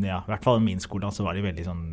ja, 0.03 0.21
i 0.21 0.29
hvert 0.31 0.45
fall 0.45 0.61
i 0.61 0.67
min 0.69 0.83
skole 0.83 1.09
så 1.11 1.25
var 1.25 1.35
de 1.35 1.43
veldig 1.43 1.65
sånn 1.67 1.83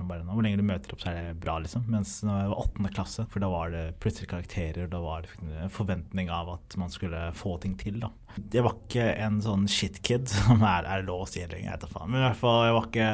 sånn 0.00 0.10
bare, 0.10 0.24
Hvor 0.26 0.44
lenge 0.44 0.60
du 0.60 0.66
møter 0.66 0.94
opp, 0.94 1.02
så 1.02 1.10
er 1.10 1.18
det 1.18 1.36
bra, 1.42 1.56
liksom. 1.62 1.86
Mens 1.92 2.16
når 2.26 2.40
jeg 2.40 2.50
var 2.52 2.62
åttende 2.64 2.92
klasse, 2.94 3.26
for 3.32 3.44
da 3.44 3.50
var 3.52 3.74
det 3.74 3.84
plutselig 4.02 4.30
karakterer, 4.30 4.88
da 4.90 5.00
var 5.04 5.26
det 5.26 5.62
en 5.64 5.72
forventning 5.72 6.32
av 6.34 6.54
at 6.56 6.76
man 6.80 6.92
skulle 6.92 7.28
få 7.38 7.56
ting 7.62 7.76
til, 7.80 8.00
da. 8.02 8.10
Jeg 8.52 8.66
var 8.66 8.76
ikke 8.80 9.06
en 9.26 9.38
sånn 9.44 9.68
shitkid, 9.70 10.28
som 10.40 10.64
er, 10.66 10.88
er 10.90 11.06
lov 11.06 11.26
å 11.26 11.30
si 11.30 11.44
lenger, 11.44 11.68
jeg 11.68 11.76
vet 11.76 11.86
da 11.86 11.92
faen. 11.92 12.10
Men 12.10 12.22
i 12.22 12.26
hvert 12.28 12.42
fall, 12.42 12.60
jeg 12.68 12.78
var 12.78 12.90
ikke 12.92 13.12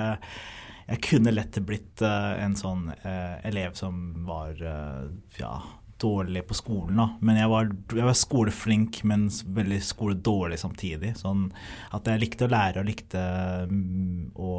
Jeg 0.90 1.02
kunne 1.06 1.30
lett 1.30 1.58
blitt 1.62 2.02
uh, 2.02 2.34
en 2.42 2.56
sånn 2.58 2.88
uh, 2.90 3.36
elev 3.46 3.76
som 3.78 4.24
var 4.26 4.58
uh, 4.58 5.06
ja 5.38 5.52
dårlig 6.00 6.42
på 6.48 6.56
skolen, 6.56 7.00
da. 7.00 7.06
Men 7.24 7.38
jeg 7.40 7.50
var, 7.52 7.68
jeg 7.96 8.06
var 8.06 8.16
skoleflink, 8.18 9.02
men 9.08 9.26
veldig 9.58 9.80
skoledårlig 9.84 10.60
samtidig. 10.62 11.14
Sånn 11.20 11.48
at 11.96 12.08
jeg 12.08 12.22
likte 12.22 12.46
å 12.46 12.52
lære 12.52 12.82
og 12.82 12.88
likte 12.88 13.20
mm, 13.70 14.32
å 14.40 14.54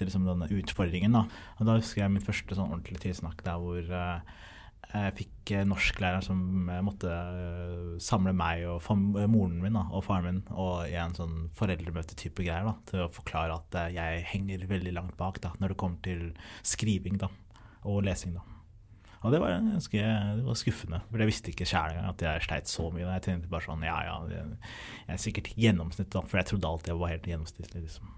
liksom 0.00 0.26
denne 0.26 0.50
utfordringen, 0.58 1.16
da. 1.16 1.26
Og 1.58 1.68
da 1.68 1.78
husker 1.78 2.04
jeg 2.04 2.14
mitt 2.16 2.26
første 2.26 2.58
sånn 2.58 2.72
ordentlige 2.72 3.06
tilsnakk 3.06 3.44
der 3.46 3.62
hvor 3.62 3.92
uh, 3.92 4.42
jeg 4.86 5.14
fikk 5.20 5.54
norsklæreren 5.68 6.24
som 6.24 6.42
måtte 6.86 7.10
uh, 7.10 7.94
samle 8.02 8.34
meg 8.36 8.66
og 8.70 8.82
moren 9.30 9.60
min 9.62 9.78
da, 9.78 9.86
og 9.90 10.04
faren 10.06 10.28
min 10.28 10.42
og 10.54 10.86
i 10.90 10.98
en 11.00 11.16
sånn 11.16 11.46
foreldremøte-type 11.58 12.46
greier 12.46 12.66
da, 12.68 12.76
til 12.90 13.06
å 13.06 13.12
forklare 13.14 13.58
at 13.60 13.80
jeg 13.94 14.26
henger 14.34 14.66
veldig 14.70 14.98
langt 14.98 15.16
bak 15.20 15.40
da, 15.44 15.54
når 15.60 15.74
det 15.74 15.80
kommer 15.82 16.02
til 16.06 16.28
skriving 16.66 17.22
da, 17.22 17.30
og 17.86 18.04
lesing. 18.06 18.36
da. 18.38 18.55
Og 19.24 19.32
det 19.32 19.40
var 19.42 19.56
ganske 19.56 20.02
det 20.38 20.44
var 20.46 20.58
skuffende, 20.58 21.00
for 21.08 21.22
jeg 21.22 21.30
visste 21.30 21.52
ikke 21.52 21.68
sjæl 21.68 21.94
engang 21.94 22.12
at 22.12 22.26
jeg 22.26 22.44
sleit 22.46 22.70
så 22.70 22.90
mye. 22.92 23.06
Jeg 23.08 23.24
tenkte 23.24 23.50
bare 23.52 23.66
sånn 23.66 23.86
ja 23.86 23.96
ja, 24.06 24.20
jeg 24.34 25.16
er 25.16 25.22
sikkert 25.22 25.54
gjennomsnitt, 25.56 26.12
da, 26.12 26.22
for 26.26 26.40
jeg 26.40 26.52
trodde 26.52 26.70
alltid 26.70 26.92
jeg 26.92 27.02
var 27.02 27.14
helt 27.14 27.28
gjennomsnittlig, 27.32 27.88
liksom. 27.88 28.14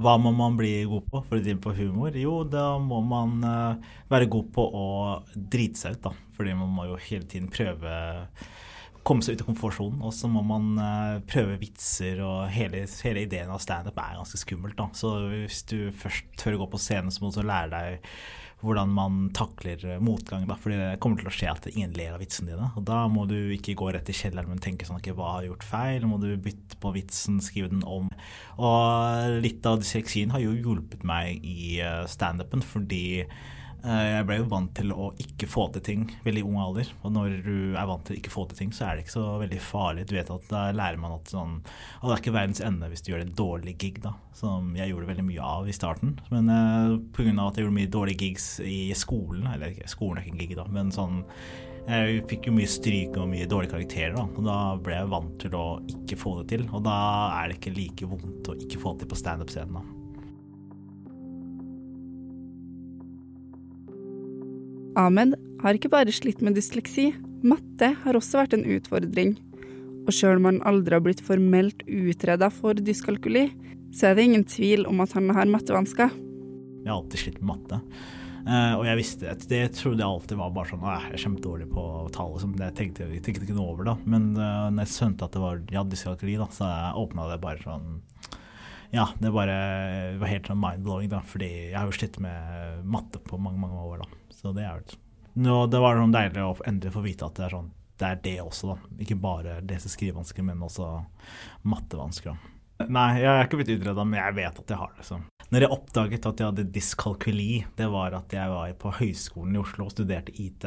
Hva 0.00 0.14
må 0.16 0.30
man 0.32 0.54
bli 0.56 0.78
god 0.88 1.10
på 1.12 1.20
for 1.26 1.36
å 1.36 1.42
drive 1.44 1.60
på 1.60 1.74
humor? 1.76 2.14
Jo, 2.16 2.38
da 2.48 2.78
må 2.80 3.02
man 3.04 3.42
uh, 3.44 3.90
være 4.08 4.30
god 4.32 4.46
på 4.56 4.64
å 4.64 4.86
drite 5.36 5.76
seg 5.76 5.98
ut, 5.98 6.06
da. 6.06 6.12
Fordi 6.38 6.54
man 6.56 6.72
må 6.72 6.86
jo 6.88 6.96
hele 7.10 7.28
tiden 7.28 7.50
prøve 7.52 7.92
komme 9.06 9.24
seg 9.24 9.36
ut 9.36 9.44
av 9.44 9.50
komfortsonen. 9.50 10.02
Og 10.06 10.12
så 10.14 10.28
må 10.30 10.42
man 10.46 10.74
uh, 10.80 11.22
prøve 11.28 11.58
vitser, 11.60 12.20
og 12.24 12.50
hele, 12.52 12.84
hele 13.04 13.24
ideen 13.26 13.52
av 13.52 13.62
standup 13.62 13.98
er 14.00 14.18
ganske 14.20 14.40
skummelt. 14.42 14.76
da. 14.78 14.90
Så 14.96 15.14
hvis 15.30 15.64
du 15.70 15.78
først 15.96 16.30
tør 16.40 16.58
å 16.58 16.62
gå 16.64 16.70
på 16.74 16.82
scenen, 16.82 17.12
så 17.12 17.22
må 17.22 17.30
du 17.30 17.38
også 17.38 17.48
lære 17.48 17.74
deg 17.74 18.14
hvordan 18.60 18.90
man 18.92 19.14
takler 19.32 19.80
eh, 19.88 20.00
motgang. 20.04 20.42
da, 20.44 20.52
fordi 20.60 20.76
det 20.76 20.98
kommer 21.00 21.16
til 21.16 21.30
å 21.30 21.32
skje 21.32 21.48
at 21.48 21.68
ingen 21.70 21.94
ler 21.96 22.12
av 22.12 22.20
vitsene 22.20 22.52
dine. 22.52 22.66
Og 22.76 22.84
da 22.84 23.06
må 23.08 23.24
du 23.28 23.38
ikke 23.54 23.72
gå 23.80 23.88
rett 23.94 24.10
i 24.12 24.16
kjelleren, 24.16 24.50
men 24.52 24.60
tenke 24.60 24.84
sånn 24.84 24.98
okay, 24.98 25.14
hva 25.16 25.38
har 25.38 25.46
gjort 25.46 25.64
feil? 25.64 26.04
Må 26.04 26.18
du 26.20 26.28
bytte 26.36 26.76
på 26.82 26.92
vitsen, 26.92 27.38
skrive 27.40 27.70
den 27.72 27.86
om. 27.88 28.10
Og 28.60 29.40
litt 29.40 29.64
av 29.64 29.80
dysleksien 29.80 30.34
har 30.34 30.44
jo 30.44 30.52
hjulpet 30.58 31.08
meg 31.08 31.40
i 31.40 31.80
uh, 31.80 32.04
standupen, 32.10 32.60
fordi 32.60 33.24
Eh, 33.24 33.56
jeg 33.84 34.24
ble 34.28 34.36
jo 34.40 34.48
vant 34.50 34.72
til 34.76 34.92
å 34.92 35.10
ikke 35.20 35.48
få 35.48 35.66
til 35.74 35.84
ting 35.86 36.02
veldig 36.24 36.42
ung 36.48 36.58
alder. 36.60 36.90
Og 37.04 37.14
når 37.14 37.36
du 37.44 37.54
er 37.78 37.88
vant 37.88 38.04
til 38.06 38.16
å 38.16 38.20
ikke 38.20 38.32
få 38.32 38.44
til 38.50 38.58
ting, 38.58 38.74
så 38.76 38.86
er 38.86 38.96
det 38.96 39.06
ikke 39.06 39.16
så 39.16 39.26
veldig 39.40 39.60
farlig. 39.64 40.06
Du 40.08 40.16
vet 40.16 40.32
at 40.34 40.48
Da 40.50 40.66
lærer 40.76 41.00
man 41.00 41.16
at 41.16 41.30
sånn 41.32 41.60
det 41.62 42.10
er 42.10 42.22
ikke 42.22 42.34
verdens 42.34 42.62
ende 42.64 42.88
hvis 42.90 43.04
du 43.06 43.12
gjør 43.12 43.24
en 43.24 43.34
dårlig 43.38 43.76
gig, 43.80 44.02
da. 44.04 44.14
Som 44.36 44.74
jeg 44.78 44.92
gjorde 44.92 45.10
veldig 45.10 45.26
mye 45.28 45.48
av 45.52 45.68
i 45.68 45.76
starten. 45.76 46.16
Men 46.32 46.50
eh, 46.52 46.98
pga. 47.16 47.32
at 47.46 47.58
jeg 47.58 47.66
gjorde 47.66 47.78
mye 47.78 47.92
dårlige 47.92 48.26
gigs 48.26 48.46
i 48.64 48.92
skolen 48.96 49.46
Eller 49.52 49.76
skolen 49.90 50.18
er 50.18 50.26
ikke 50.26 50.34
en 50.34 50.42
gig, 50.42 50.56
da, 50.58 50.66
men 50.70 50.94
sånn 50.94 51.24
jeg 51.90 52.24
fikk 52.28 52.46
jo 52.46 52.52
mye 52.54 52.70
stryk 52.70 53.16
og 53.18 53.30
mye 53.30 53.48
dårlige 53.50 53.72
karakterer, 53.72 54.12
da. 54.14 54.26
Og 54.28 54.44
da 54.46 54.58
ble 54.78 54.98
jeg 54.98 55.10
vant 55.10 55.32
til 55.42 55.56
å 55.58 55.64
ikke 55.90 56.18
få 56.20 56.36
det 56.40 56.50
til. 56.52 56.66
Og 56.76 56.84
da 56.86 56.98
er 57.40 57.48
det 57.48 57.56
ikke 57.58 57.74
like 57.74 58.10
vondt 58.10 58.52
å 58.52 58.58
ikke 58.60 58.82
få 58.82 58.94
det 58.94 59.04
til 59.04 59.10
på 59.14 59.18
standup-scenen, 59.18 59.80
Ahmed 64.98 65.36
har 65.62 65.76
ikke 65.76 65.92
bare 65.92 66.12
slitt 66.14 66.40
med 66.42 66.56
dysleksi, 66.58 67.10
matte 67.46 67.92
har 68.02 68.16
også 68.18 68.42
vært 68.42 68.56
en 68.56 68.66
utfordring. 68.66 69.36
Og 70.06 70.14
sjøl 70.16 70.40
om 70.40 70.48
han 70.48 70.62
aldri 70.66 70.96
har 70.96 71.04
blitt 71.04 71.22
formelt 71.22 71.84
utreda 71.86 72.48
for 72.52 72.74
dyskalkuli, 72.74 73.50
så 73.94 74.10
er 74.10 74.16
det 74.16 74.26
ingen 74.28 74.46
tvil 74.48 74.86
om 74.90 75.02
at 75.04 75.14
han 75.16 75.30
har 75.34 75.50
mattevansker. 75.50 76.10
Jeg 76.80 76.88
har 76.88 76.96
alltid 76.96 77.22
slitt 77.22 77.38
med 77.42 77.52
matte. 77.52 77.80
Uh, 78.40 78.80
og 78.80 78.86
jeg 78.88 78.96
visste 78.96 79.28
at 79.28 79.42
det 79.50 79.60
trodde 79.76 80.00
jeg 80.00 80.08
alltid 80.08 80.38
var 80.40 80.52
bare 80.54 80.70
sånn 80.70 80.84
Jeg 80.86 81.10
er 81.12 81.22
kjempedårlig 81.22 81.66
på 81.70 81.82
tall. 82.14 82.30
Liksom. 82.34 82.54
Jeg 82.56 82.76
tenkte, 82.78 83.08
jeg 83.12 83.24
tenkte 83.26 83.44
ikke 83.44 83.56
noe 83.58 83.74
over 83.74 83.90
det. 83.90 83.96
Men 84.08 84.30
uh, 84.38 84.70
når 84.72 84.86
jeg 84.86 84.94
skjønte 84.94 85.26
at 85.26 85.36
det 85.36 85.42
var 85.42 85.60
ja, 85.74 85.84
dyskalkuli, 85.84 86.38
da, 86.40 86.48
så 86.54 86.70
åpna 86.98 87.28
det 87.30 87.42
bare 87.44 87.62
sånn 87.62 88.00
Ja, 88.96 89.10
det 89.20 89.30
bare 89.30 89.58
var 90.18 90.32
helt 90.32 90.48
sånn 90.50 90.62
mind-blowing, 90.62 91.12
da. 91.12 91.20
Fordi 91.26 91.50
jeg 91.68 91.76
har 91.76 91.86
jo 91.86 91.98
slitt 91.98 92.16
med 92.24 92.80
matte 92.88 93.20
på 93.22 93.38
mange, 93.38 93.60
mange 93.60 93.84
år, 93.92 94.02
da. 94.06 94.19
Så 94.40 94.54
det 94.56 94.64
er 94.64 94.82
Nå, 95.40 95.66
det 95.70 95.78
var 95.78 96.00
sånn 96.00 96.14
deilig 96.14 96.42
å 96.42 96.56
endelig 96.66 96.94
få 96.96 97.04
vite 97.04 97.28
at 97.28 97.36
det 97.38 97.44
er 97.46 97.54
sånn 97.54 97.68
det 98.00 98.08
er 98.08 98.20
det 98.24 98.38
også, 98.40 98.70
da. 98.72 98.94
Ikke 99.04 99.16
bare 99.20 99.58
lese- 99.60 99.90
og 99.90 99.92
skrivevansker, 99.92 100.44
men 100.46 100.62
også 100.64 100.86
mattevansker. 101.68 102.38
Nei, 102.88 103.20
jeg 103.20 103.28
er 103.28 103.44
ikke 103.44 103.58
blitt 103.60 103.74
utreda, 103.74 104.06
men 104.08 104.22
jeg 104.22 104.36
vet 104.38 104.60
at 104.62 104.72
jeg 104.72 104.80
har 104.80 104.94
det. 104.96 105.04
Så. 105.04 105.18
Når 105.50 105.64
jeg 105.66 105.74
oppdaget 105.74 106.28
at 106.30 106.40
jeg 106.40 106.48
hadde 106.48 106.64
dyskalkuli, 106.72 107.48
det 107.76 107.88
var 107.92 108.16
at 108.16 108.32
jeg 108.32 108.52
var 108.54 108.72
på 108.80 108.94
Høgskolen 109.00 109.58
i 109.58 109.60
Oslo 109.60 109.88
og 109.88 109.92
studerte 109.92 110.32
IT. 110.32 110.64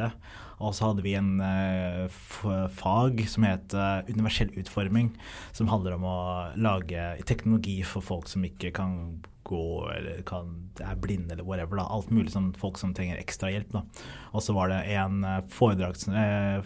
Og 0.62 0.74
så 0.76 0.90
hadde 0.90 1.04
vi 1.04 1.16
en 1.18 1.36
uh, 1.42 2.68
fag 2.78 3.24
som 3.30 3.46
het 3.48 3.74
universell 4.10 4.52
utforming, 4.60 5.12
som 5.56 5.70
handler 5.72 5.98
om 5.98 6.08
å 6.08 6.18
lage 6.56 7.14
teknologi 7.26 7.80
for 7.86 8.04
folk 8.04 8.30
som 8.30 8.46
ikke 8.46 8.74
kan 8.76 8.98
gå 9.44 9.90
eller 9.92 10.22
kan, 10.26 10.50
er 10.80 10.96
blinde 11.00 11.34
eller 11.34 11.46
whatever. 11.46 11.78
Da. 11.78 11.86
Alt 11.92 12.10
mulig 12.14 12.32
sånn 12.34 12.52
folk 12.58 12.80
som 12.80 12.94
trenger 12.96 13.20
ekstra 13.20 13.52
hjelp. 13.52 13.74
Da. 13.76 13.84
Og 14.32 14.44
så 14.44 14.56
var 14.56 14.72
det 14.72 14.80
en 14.96 15.20
eh, 15.28 15.42
foredrag, 15.52 16.00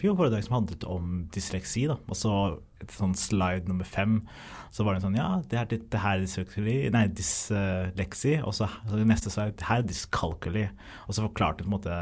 jo, 0.02 0.14
foredrag, 0.18 0.46
som 0.46 0.60
handlet 0.60 0.86
om 0.88 1.20
dysleksi. 1.34 1.88
Da. 1.90 1.98
Og 2.06 2.18
så 2.18 2.34
et 2.78 2.94
sånn 2.94 3.16
slide 3.18 3.66
nummer 3.66 3.86
fem, 3.88 4.20
så 4.70 4.84
var 4.86 4.94
det 4.94 5.02
sånn 5.02 5.16
Ja, 5.18 5.40
det, 5.50 5.58
er, 5.58 5.80
det 5.90 6.02
her 6.04 6.20
er 6.20 6.22
dysleksi, 6.22 6.76
nei, 6.94 7.04
dysleksi. 7.10 8.38
Og 8.46 8.54
så, 8.54 8.70
så 8.86 9.02
neste 9.02 9.34
slide, 9.34 9.56
det 9.58 9.68
her 9.68 9.82
er 9.82 9.90
dyskalkuli. 9.90 10.68
Og 11.08 11.16
så 11.16 11.26
forklarte 11.26 11.66
på 11.66 11.72
en 11.72 11.76
måte 11.78 12.00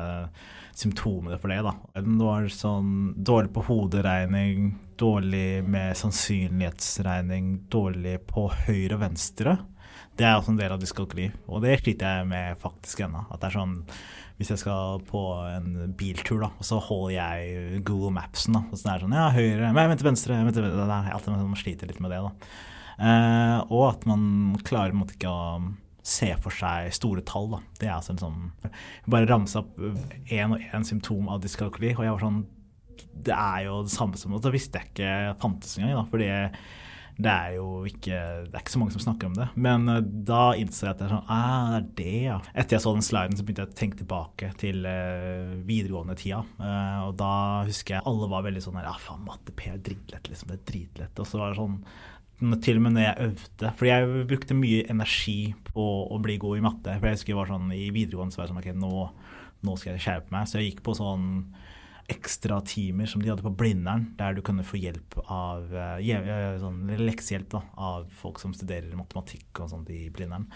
symptomene 0.76 1.40
for 1.40 1.52
det. 1.52 1.62
da. 1.64 1.75
Den 1.96 2.18
var 2.20 2.48
sånn 2.52 3.14
dårlig 3.16 3.52
på 3.54 3.64
hoderegning, 3.68 4.74
dårlig 5.00 5.64
med 5.64 5.96
sannsynlighetsregning, 5.98 7.54
dårlig 7.72 8.18
på 8.28 8.48
høyre 8.66 8.98
og 8.98 9.02
venstre. 9.06 9.56
Det 10.16 10.24
er 10.24 10.38
også 10.38 10.54
en 10.54 10.60
del 10.60 10.72
av 10.72 10.80
dyskalkuli, 10.80 11.26
og 11.52 11.64
det 11.64 11.78
sliter 11.82 12.20
jeg 12.20 12.28
med 12.30 12.60
faktisk 12.60 13.02
ennå. 13.04 13.26
At 13.28 13.42
det 13.42 13.50
er 13.50 13.58
sånn 13.58 13.74
hvis 14.36 14.50
jeg 14.52 14.60
skal 14.60 15.00
på 15.08 15.20
en 15.48 15.94
biltur, 15.96 16.42
da, 16.42 16.50
og 16.52 16.66
så 16.68 16.76
holder 16.84 17.14
jeg 17.14 17.82
Google 17.88 18.12
Mapsen, 18.18 18.58
da, 18.58 18.66
og 18.68 18.76
så 18.76 18.90
er 18.90 18.98
det 18.98 19.06
sånn 19.06 19.16
Ja, 19.16 19.30
høyre 19.32 19.72
Men 19.72 19.88
vent 19.92 20.02
til 20.02 20.10
venstre. 20.10 20.36
Vent 20.44 20.56
til 20.56 20.66
venstre. 20.66 20.84
Det 20.84 20.96
er 20.96 21.14
alltid 21.16 21.36
man 21.36 21.60
sliter 21.60 21.88
litt 21.88 22.02
med 22.04 22.12
det, 22.12 22.20
da. 22.26 22.50
Eh, 22.96 23.58
og 23.72 23.82
at 23.90 24.04
man 24.08 24.56
klarer 24.64 24.92
på 24.92 24.96
en 24.96 25.02
måte 25.02 25.16
ikke 25.16 25.32
å 25.32 25.60
se 26.06 26.30
for 26.42 26.54
seg 26.54 26.92
store 26.94 27.24
tall, 27.26 27.50
da. 27.56 27.60
Det 27.80 27.88
er 27.88 27.96
altså 27.96 28.14
en 28.14 28.22
sånn 28.22 28.72
Bare 29.10 29.28
ramse 29.28 29.58
opp 29.58 29.74
én 29.80 30.54
og 30.54 30.62
én 30.62 30.86
symptom 30.86 31.30
av 31.32 31.42
dyskalkuli, 31.42 31.96
og 31.96 32.04
jeg 32.06 32.14
var 32.14 32.22
sånn 32.22 32.42
Det 33.26 33.34
er 33.36 33.66
jo 33.66 33.80
det 33.86 33.94
samme 33.94 34.20
som 34.20 34.36
da 34.38 34.52
visste 34.54 34.78
jeg 34.80 34.92
ikke 34.92 35.38
fantes 35.42 35.78
engang, 35.78 35.98
da, 35.98 36.04
fordi 36.12 36.30
det 37.16 37.32
er 37.32 37.52
jo 37.56 37.66
ikke, 37.88 38.16
det 38.44 38.52
er 38.52 38.60
ikke 38.60 38.72
så 38.74 38.80
mange 38.80 38.92
som 38.92 39.02
snakker 39.06 39.30
om 39.30 39.36
det. 39.38 39.46
Men 39.56 39.88
uh, 39.88 40.02
da 40.04 40.50
innså 40.60 40.84
jeg 40.84 40.92
at 40.92 40.98
det 41.00 41.06
er 41.06 41.14
sånn 41.14 41.30
ah, 41.32 41.76
det 41.76 41.78
er 41.78 41.86
det, 41.96 42.16
ja. 42.26 42.36
Etter 42.52 42.76
jeg 42.76 42.84
så 42.84 42.92
den 42.92 43.06
sliden, 43.06 43.38
så 43.38 43.46
begynte 43.46 43.64
jeg 43.64 43.72
å 43.72 43.78
tenke 43.78 44.00
tilbake 44.02 44.50
til 44.60 44.84
uh, 44.84 45.54
videregående-tida. 45.68 46.42
Uh, 46.60 47.06
og 47.06 47.14
da 47.22 47.32
husker 47.68 47.96
jeg 47.96 48.06
alle 48.12 48.28
var 48.32 48.44
veldig 48.44 48.64
sånn 48.66 48.76
her 48.76 48.90
Ja, 48.90 48.92
ah, 48.92 49.00
faen, 49.00 49.24
matte 49.24 49.56
P 49.56 49.70
er 49.72 49.80
dritlett, 49.80 50.28
liksom. 50.28 50.52
Det 50.52 50.58
er 50.60 50.68
dritlett. 50.72 51.24
Og 51.24 51.30
så 51.30 51.40
var 51.40 51.54
det 51.54 51.60
sånn 51.62 51.80
til 52.38 52.78
og 52.78 52.84
med 52.84 52.96
når 52.96 53.04
jeg 53.04 53.28
øvde. 53.28 53.70
Fordi 53.78 53.92
jeg 53.92 54.26
brukte 54.32 54.58
mye 54.58 54.82
energi 54.92 55.38
på 55.70 55.86
å 56.12 56.18
bli 56.22 56.36
god 56.40 56.58
i 56.58 56.64
matte. 56.64 56.98
For 56.98 57.08
jeg 57.08 57.18
husker 57.18 57.32
jeg 57.32 57.40
var 57.40 57.52
sånn 57.52 57.70
i 57.72 57.86
videregående 57.94 58.34
så 58.34 58.42
var 58.42 58.48
jeg 58.48 58.54
sånn 58.54 58.62
OK, 58.62 58.82
nå, 58.82 59.06
nå 59.66 59.76
skal 59.80 59.94
jeg 59.94 60.04
skjerpe 60.04 60.34
meg. 60.34 60.50
Så 60.50 60.60
jeg 60.60 60.72
gikk 60.72 60.84
på 60.86 60.96
sånn 60.98 61.30
ekstra 62.06 62.60
timer 62.62 63.08
som 63.10 63.22
de 63.22 63.30
hadde 63.32 63.42
på 63.42 63.50
Blindern, 63.58 64.04
der 64.18 64.36
du 64.36 64.42
kunne 64.46 64.64
få 64.66 64.78
hjelp 64.78 65.16
av 65.32 65.72
uh, 65.74 66.58
sånn 66.62 66.92
leksehjelp 67.00 67.48
da, 67.56 67.62
av 67.82 68.06
folk 68.20 68.38
som 68.42 68.54
studerer 68.54 68.94
matematikk 68.98 69.58
og 69.62 69.72
sånt 69.72 69.90
i 69.90 70.04
Blindern. 70.14 70.46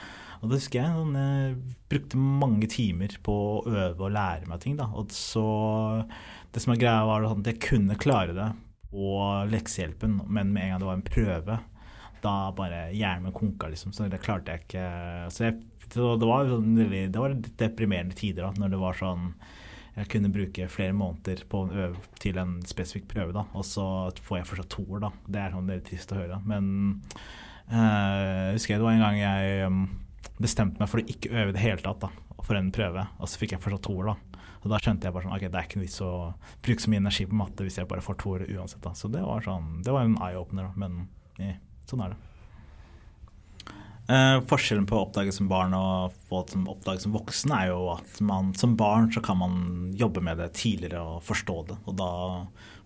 Og 0.41 0.51
det 0.51 0.61
husker 0.61 0.83
jeg, 0.83 0.95
sånn, 0.95 1.19
jeg 1.19 1.57
brukte 1.91 2.23
mange 2.23 2.71
timer 2.71 3.17
på 3.27 3.35
å 3.35 3.65
øve 3.67 4.07
og 4.07 4.15
lære 4.15 4.51
meg 4.51 4.63
ting. 4.63 4.79
da, 4.79 4.87
og 4.95 5.11
så 5.15 6.07
Det 6.53 6.63
som 6.63 6.75
er 6.75 6.83
greia, 6.83 7.07
var 7.07 7.27
at 7.27 7.47
jeg 7.47 7.63
kunne 7.63 7.99
klare 7.99 8.35
det 8.35 8.53
på 8.91 9.19
leksehjelpen, 9.51 10.21
men 10.27 10.53
med 10.53 10.65
en 10.65 10.71
gang 10.71 10.81
det 10.83 10.89
var 10.89 10.99
en 10.99 11.07
prøve, 11.07 11.59
da 12.25 12.51
bare 12.57 12.89
hjernen 12.93 13.29
min 13.29 13.37
konka, 13.37 13.71
liksom. 13.73 13.95
Så 13.97 14.09
det 14.11 14.23
klarte 14.25 14.55
jeg 14.55 14.65
ikke. 14.67 14.85
Så 15.35 15.47
jeg, 15.47 15.59
det, 15.91 16.27
var, 16.27 16.51
sånn, 16.51 16.77
det 16.77 17.17
var 17.17 17.35
litt 17.35 17.51
deprimerende 17.61 18.19
tider 18.19 18.47
da, 18.49 18.53
når 18.61 18.75
det 18.75 18.81
var 18.85 19.01
sånn 19.01 19.33
jeg 19.97 20.09
kunne 20.13 20.31
bruke 20.33 20.69
flere 20.71 20.95
måneder 20.97 21.43
på 21.51 21.65
øve 21.69 21.99
til 22.23 22.39
en 22.41 22.59
spesifikk 22.67 23.09
prøve, 23.11 23.35
da, 23.35 23.45
og 23.59 23.67
så 23.67 23.85
får 24.23 24.39
jeg 24.39 24.49
fortsatt 24.49 24.73
toer. 24.77 25.03
da. 25.03 25.11
Det 25.27 25.43
er 25.43 25.55
sånn 25.55 25.69
det 25.69 25.77
er 25.77 25.87
trist 25.89 26.15
å 26.15 26.21
høre. 26.21 26.39
Men 26.47 26.71
øh, 27.69 28.47
husker 28.55 28.75
jeg 28.75 28.81
det 28.81 28.87
var 28.87 28.97
en 28.97 29.05
gang 29.05 29.19
jeg 29.21 29.67
um, 29.67 29.83
bestemte 30.41 30.81
meg 30.81 30.91
for 30.93 31.03
å 31.03 31.07
ikke 31.11 31.33
øve 31.35 31.53
i 31.53 31.57
det 31.57 31.65
hele 31.65 31.85
tatt 31.85 32.07
da, 32.07 32.13
for 32.41 32.59
en 32.59 32.73
prøve, 32.75 33.07
og 33.19 33.31
så 33.31 33.43
fikk 33.43 33.57
jeg 33.57 33.65
fortsatt 33.65 33.87
toer. 33.89 34.13
da. 34.13 34.47
Og 34.61 34.69
da 34.73 34.81
skjønte 34.81 35.09
jeg 35.09 35.17
bare 35.17 35.27
sånn, 35.27 35.37
ok, 35.37 35.47
det 35.49 35.59
er 35.59 35.67
ikke 35.67 35.81
noe 35.81 35.87
vits 35.87 36.03
å 36.05 36.13
bruke 36.65 36.85
så 36.85 36.93
mye 36.93 37.03
energi 37.03 37.27
på 37.29 37.39
matte 37.39 37.65
hvis 37.67 37.81
jeg 37.81 37.89
bare 37.91 38.05
får 38.05 38.21
toer 38.21 38.47
uansett. 38.47 38.83
da. 38.85 38.95
Så 38.97 39.11
det 39.13 39.25
var, 39.25 39.43
sånn, 39.45 39.81
det 39.85 39.95
var 39.97 40.07
en 40.07 40.19
eye-opener, 40.21 40.71
da. 40.71 40.81
Men 40.81 41.09
ja, 41.41 41.57
sånn 41.91 42.05
er 42.07 42.15
det. 42.15 42.25
Eh, 44.11 44.41
forskjellen 44.51 44.89
på 44.91 44.97
å 44.97 45.05
oppdage 45.05 45.31
som 45.35 45.47
barn 45.51 45.75
og 45.77 46.17
få 46.27 46.41
oppdage 46.43 47.05
som 47.05 47.13
voksen 47.15 47.53
er 47.55 47.69
jo 47.71 47.93
at 47.93 48.19
man 48.27 48.49
som 48.59 48.73
barn 48.79 49.11
så 49.15 49.23
kan 49.23 49.39
man 49.39 49.55
jobbe 49.95 50.23
med 50.25 50.41
det 50.41 50.49
tidligere 50.59 51.03
og 51.05 51.23
forstå 51.29 51.57
det. 51.69 51.77
Og 51.87 51.99
da 52.01 52.11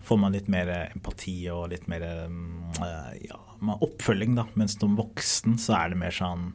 får 0.05 0.21
man 0.21 0.35
litt 0.37 0.51
mer 0.53 0.69
empati 0.83 1.37
og 1.49 1.71
litt 1.73 1.87
mer 1.89 2.05
eh, 2.05 3.25
ja, 3.25 3.39
oppfølging, 3.73 4.37
da. 4.37 4.45
Mens 4.59 4.77
som 4.77 4.97
voksen 4.99 5.57
så 5.61 5.79
er 5.79 5.93
det 5.93 6.01
mer 6.03 6.13
sånn 6.13 6.51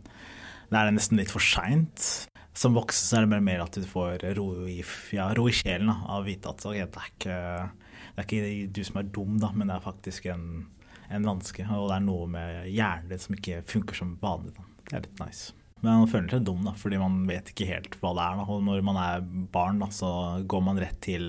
Da 0.70 0.84
er 0.84 0.94
nesten 0.94 1.18
litt 1.18 1.32
for 1.34 1.42
seint. 1.42 2.28
Som 2.54 2.76
voksen 2.78 3.08
så 3.08 3.18
er 3.18 3.26
det 3.26 3.42
mer 3.42 3.64
at 3.64 3.74
du 3.74 3.86
får 3.88 4.22
ro 4.38 4.52
i, 4.70 4.84
ja, 5.16 5.32
ro 5.34 5.48
i 5.50 5.56
sjelen 5.56 5.90
da, 5.90 5.98
av 6.06 6.22
å 6.22 6.28
vite 6.28 6.52
at 6.52 6.62
okay, 6.68 6.86
det, 6.86 7.00
er 7.00 7.14
ikke, 7.16 7.40
det 8.14 8.22
er 8.22 8.28
ikke 8.28 8.74
du 8.76 8.84
som 8.86 9.00
er 9.00 9.10
dum, 9.18 9.40
da, 9.42 9.50
men 9.56 9.66
det 9.66 9.80
er 9.80 9.88
faktisk 9.88 10.30
en 10.30 10.46
en 11.10 11.30
vanske. 11.30 11.66
Og 11.66 11.88
det 11.90 11.96
er 11.96 12.04
noe 12.06 12.28
med 12.30 12.68
hjernen 12.70 13.10
din 13.10 13.22
som 13.22 13.36
ikke 13.36 13.62
funker 13.68 13.98
som 13.98 14.14
vanlig. 14.22 14.54
Da. 14.56 14.68
Det 14.86 14.96
er 14.96 15.06
litt 15.06 15.22
nice. 15.22 15.56
Men 15.80 16.02
man 16.02 16.10
føler 16.12 16.34
seg 16.34 16.44
dum, 16.44 16.60
da, 16.66 16.74
fordi 16.76 16.98
man 17.00 17.22
vet 17.28 17.52
ikke 17.52 17.70
helt 17.70 17.96
hva 18.02 18.12
det 18.16 18.24
er. 18.26 18.40
Da. 18.40 18.46
Og 18.52 18.64
når 18.66 18.84
man 18.84 19.00
er 19.00 19.24
barn, 19.54 19.80
da, 19.80 19.88
så 19.94 20.10
går 20.44 20.64
man 20.66 20.80
rett 20.82 20.98
til 21.04 21.28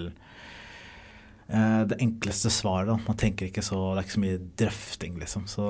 eh, 1.48 1.82
det 1.88 2.00
enkleste 2.04 2.52
svaret. 2.52 2.92
Da. 2.92 2.98
Man 3.08 3.20
tenker 3.20 3.48
ikke 3.48 3.64
så, 3.66 3.80
Det 3.94 4.02
er 4.02 4.10
ikke 4.10 4.18
så 4.18 4.26
mye 4.26 4.42
drøfting, 4.64 5.20
liksom. 5.24 5.48
Så 5.52 5.68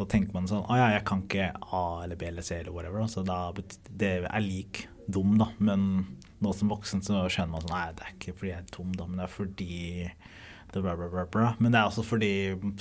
da 0.00 0.08
tenker 0.10 0.34
man 0.34 0.50
sånn 0.50 0.66
Å 0.66 0.80
ja, 0.80 0.92
jeg 0.96 1.06
kan 1.08 1.24
ikke 1.26 1.52
A 1.54 1.84
eller 2.04 2.18
B 2.18 2.30
eller 2.32 2.46
C 2.46 2.58
eller 2.58 2.74
whatever. 2.74 3.04
Da. 3.04 3.10
Så 3.12 3.26
da, 3.26 3.40
det 4.02 4.14
er 4.26 4.44
lik 4.44 4.88
dum, 5.06 5.38
da. 5.40 5.52
Men 5.62 5.86
nå 6.42 6.54
som 6.54 6.70
voksen 6.70 7.02
så 7.06 7.24
skjønner 7.30 7.54
man 7.54 7.64
sånn 7.64 7.74
Nei, 7.74 7.86
det 7.98 8.04
er 8.04 8.14
ikke 8.16 8.36
fordi 8.38 8.52
jeg 8.52 8.64
er 8.64 8.74
dum, 8.74 8.92
da, 8.98 9.06
men 9.06 9.22
det 9.22 9.26
er 9.28 9.34
fordi 9.34 9.78
Bla, 10.72 10.94
bra, 10.96 11.24
bra, 11.24 11.46
Men 11.58 11.72
det 11.72 11.80
er 11.80 11.88
også 11.88 12.04
fordi 12.04 12.30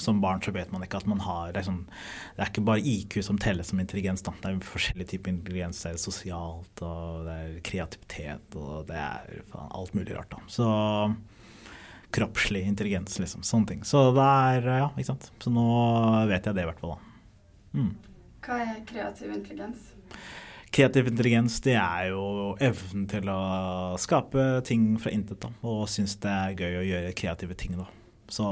som 0.02 0.20
barn 0.22 0.42
så 0.44 0.52
vet 0.52 0.72
man 0.74 0.84
ikke 0.84 1.00
at 1.00 1.08
man 1.08 1.22
har 1.24 1.54
det 1.56 1.64
sånn, 1.66 1.86
det 2.36 2.44
er 2.44 2.52
ikke 2.52 2.66
bare 2.68 2.84
IQ 2.84 3.20
som 3.24 3.40
telles 3.42 3.72
som 3.72 3.80
intelligens. 3.80 4.22
Da. 4.26 4.34
Det 4.44 4.52
er 4.52 4.60
forskjellige 4.68 5.14
typer 5.14 5.32
intelligens. 5.32 5.80
Det 5.86 5.94
er 5.94 6.02
sosialt, 6.02 6.84
og 6.84 7.24
det 7.26 7.38
er 7.38 7.56
kreativitet, 7.66 8.60
og 8.60 8.90
det 8.92 9.00
er 9.00 9.42
faen, 9.54 9.72
alt 9.80 9.96
mulig 9.96 10.18
rart. 10.18 10.36
Da. 10.36 10.44
Så 10.52 10.68
kroppslig 12.18 12.66
intelligens, 12.68 13.18
liksom. 13.20 13.44
Sånne 13.48 13.72
ting. 13.72 13.86
Så 13.88 14.10
det 14.16 14.28
er 14.28 14.68
Ja, 14.78 14.90
ikke 14.96 15.14
sant. 15.14 15.32
Så 15.44 15.54
nå 15.54 15.68
vet 16.30 16.46
jeg 16.46 16.56
det 16.56 16.68
i 16.68 16.70
hvert 16.70 16.84
fall, 16.84 16.98
da. 16.98 17.80
Mm. 17.80 17.94
Hva 18.48 18.60
er 18.64 18.84
kreativ 18.88 19.32
intelligens? 19.34 19.94
Kreativ 20.74 21.08
intelligens 21.08 21.62
det 21.64 21.78
er 21.80 22.10
jo 22.12 22.56
evnen 22.62 23.06
til 23.10 23.30
å 23.32 23.40
skape 24.02 24.48
ting 24.68 24.98
fra 25.02 25.14
intet 25.16 25.40
da, 25.42 25.52
og 25.66 25.88
synes 25.90 26.18
det 26.22 26.34
er 26.34 26.58
gøy 26.60 26.80
å 26.82 26.88
gjøre 26.90 27.16
kreative 27.18 27.58
ting. 27.58 27.78
da. 27.80 27.88
Så 28.28 28.46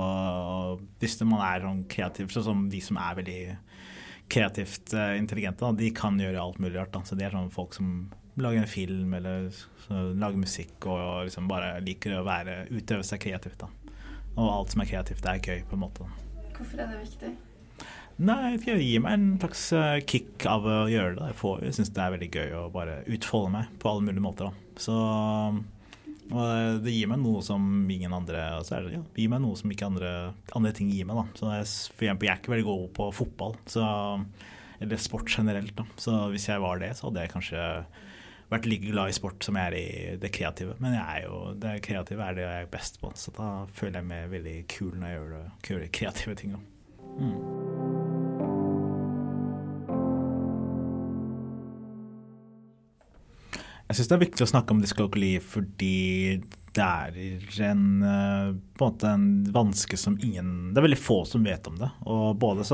hvis 1.01 1.19
man 1.27 1.43
er 1.43 1.65
sånn 1.65 1.84
kreativ, 1.91 2.31
sånn 2.31 2.48
som 2.48 2.65
de 2.72 2.79
som 2.84 3.00
er 3.01 3.17
veldig 3.19 3.39
kreativt 4.31 4.95
uh, 4.95 5.13
intelligente, 5.19 5.62
da, 5.62 5.75
de 5.75 5.91
kan 5.93 6.17
gjøre 6.19 6.41
alt 6.41 6.62
mulig 6.63 6.79
rart. 6.79 6.93
Da. 6.95 7.03
Så 7.05 7.17
de 7.19 7.27
er 7.27 7.36
sånn 7.36 7.51
folk 7.53 7.75
som 7.77 8.07
lager 8.41 8.63
en 8.63 8.69
film 8.69 9.13
eller 9.15 9.51
lager 9.88 10.39
musikk 10.41 10.88
og 10.91 11.28
liksom 11.28 11.47
bare 11.47 11.78
liker 11.86 12.17
å 12.17 12.25
være, 12.25 12.65
utøve 12.73 13.06
seg 13.08 13.21
kreativt. 13.28 13.60
da. 13.62 13.69
Og 14.36 14.47
alt 14.49 14.73
som 14.73 14.84
er 14.84 14.89
kreativt, 14.89 15.23
det 15.23 15.36
er 15.36 15.51
gøy, 15.51 15.67
på 15.69 15.78
en 15.78 15.84
måte. 15.86 16.08
Hvorfor 16.56 16.82
er 16.82 16.89
det 16.91 17.04
viktig? 17.04 17.36
Nei, 18.15 18.56
det 18.63 18.78
gir 18.80 19.01
meg 19.04 19.17
en 19.17 19.32
slags 19.41 19.67
eh, 19.75 20.01
kick 20.08 20.45
av 20.47 20.63
å 20.63 20.75
gjøre 20.88 21.17
det. 21.17 21.32
Jeg, 21.34 21.39
får, 21.41 21.63
jeg 21.67 21.75
syns 21.75 21.95
det 21.95 22.04
er 22.04 22.13
veldig 22.13 22.30
gøy 22.32 22.54
å 22.62 22.65
bare 22.71 23.01
utfolde 23.12 23.51
meg 23.58 23.73
på 23.82 23.91
alle 23.91 24.06
mulige 24.08 24.23
måter. 24.23 24.51
Da. 24.51 24.82
Så 24.86 24.99
og 26.34 26.82
det 26.82 26.93
gir 26.95 27.10
meg 27.12 27.21
noe 27.21 27.41
som 27.45 27.62
ingen 27.91 28.13
andre 28.15 28.47
så 28.65 28.80
er 28.80 28.88
det, 28.88 28.95
ja, 28.95 29.04
gir 29.13 29.30
meg 29.30 29.43
noe 29.43 29.58
som 29.60 29.69
ikke 29.69 29.89
andre, 29.91 30.13
andre 30.58 30.71
ting 30.73 30.89
gir 30.89 31.06
meg. 31.06 31.19
Da. 31.19 31.25
Så 31.38 31.51
jeg, 31.54 31.67
for 31.93 32.08
eksempel, 32.08 32.30
jeg 32.30 32.34
er 32.34 32.41
ikke 32.41 32.54
veldig 32.56 32.67
god 32.71 32.88
på 32.97 33.10
fotball, 33.19 33.56
så, 33.69 33.86
eller 34.82 35.01
sport 35.01 35.30
generelt. 35.30 35.75
Da. 35.78 35.86
Så 36.01 36.17
hvis 36.34 36.49
jeg 36.49 36.63
var 36.63 36.82
det, 36.82 36.95
så 36.97 37.10
hadde 37.10 37.25
jeg 37.28 37.34
kanskje 37.36 37.69
vært 38.49 38.69
like 38.69 38.89
glad 38.89 39.10
i 39.10 39.17
sport 39.17 39.45
som 39.45 39.58
jeg 39.58 39.69
er 39.69 39.78
i 39.78 40.17
det 40.21 40.34
kreative. 40.34 40.78
Men 40.82 40.97
jeg 40.97 41.25
jo, 41.28 41.41
det 41.62 41.80
kreative 41.86 42.25
er 42.25 42.38
det 42.38 42.47
jeg 42.47 42.65
er 42.65 42.71
best 42.73 43.01
på, 43.01 43.13
så 43.17 43.34
da 43.38 43.49
føler 43.78 44.01
jeg 44.01 44.10
meg 44.10 44.32
veldig 44.34 44.60
kul 44.71 44.95
når 44.97 45.12
jeg 45.12 45.19
gjør, 45.19 45.84
det, 45.86 45.91
kreative 45.99 46.39
ting. 46.41 46.58
Da. 46.58 46.63
Mm. 47.21 47.85
Jeg 53.95 54.01
syns 54.01 54.10
det 54.12 54.15
er 54.17 54.25
viktig 54.25 54.43
å 54.43 54.49
snakke 54.49 54.75
om 54.75 54.79
diskokoli 54.84 55.36
fordi 55.39 55.95
det 56.75 56.84
er 56.84 57.69
en, 57.69 58.03
eh, 58.03 58.89
en 59.08 59.27
vanske 59.55 59.95
som 59.95 60.17
ingen 60.19 60.73
Det 60.73 60.81
er 60.81 60.88
veldig 60.89 60.99
få 60.99 61.21
som 61.23 61.45
vet 61.47 61.65
om 61.71 61.77
det. 61.79 61.88
Og 62.03 62.36
både 62.36 62.65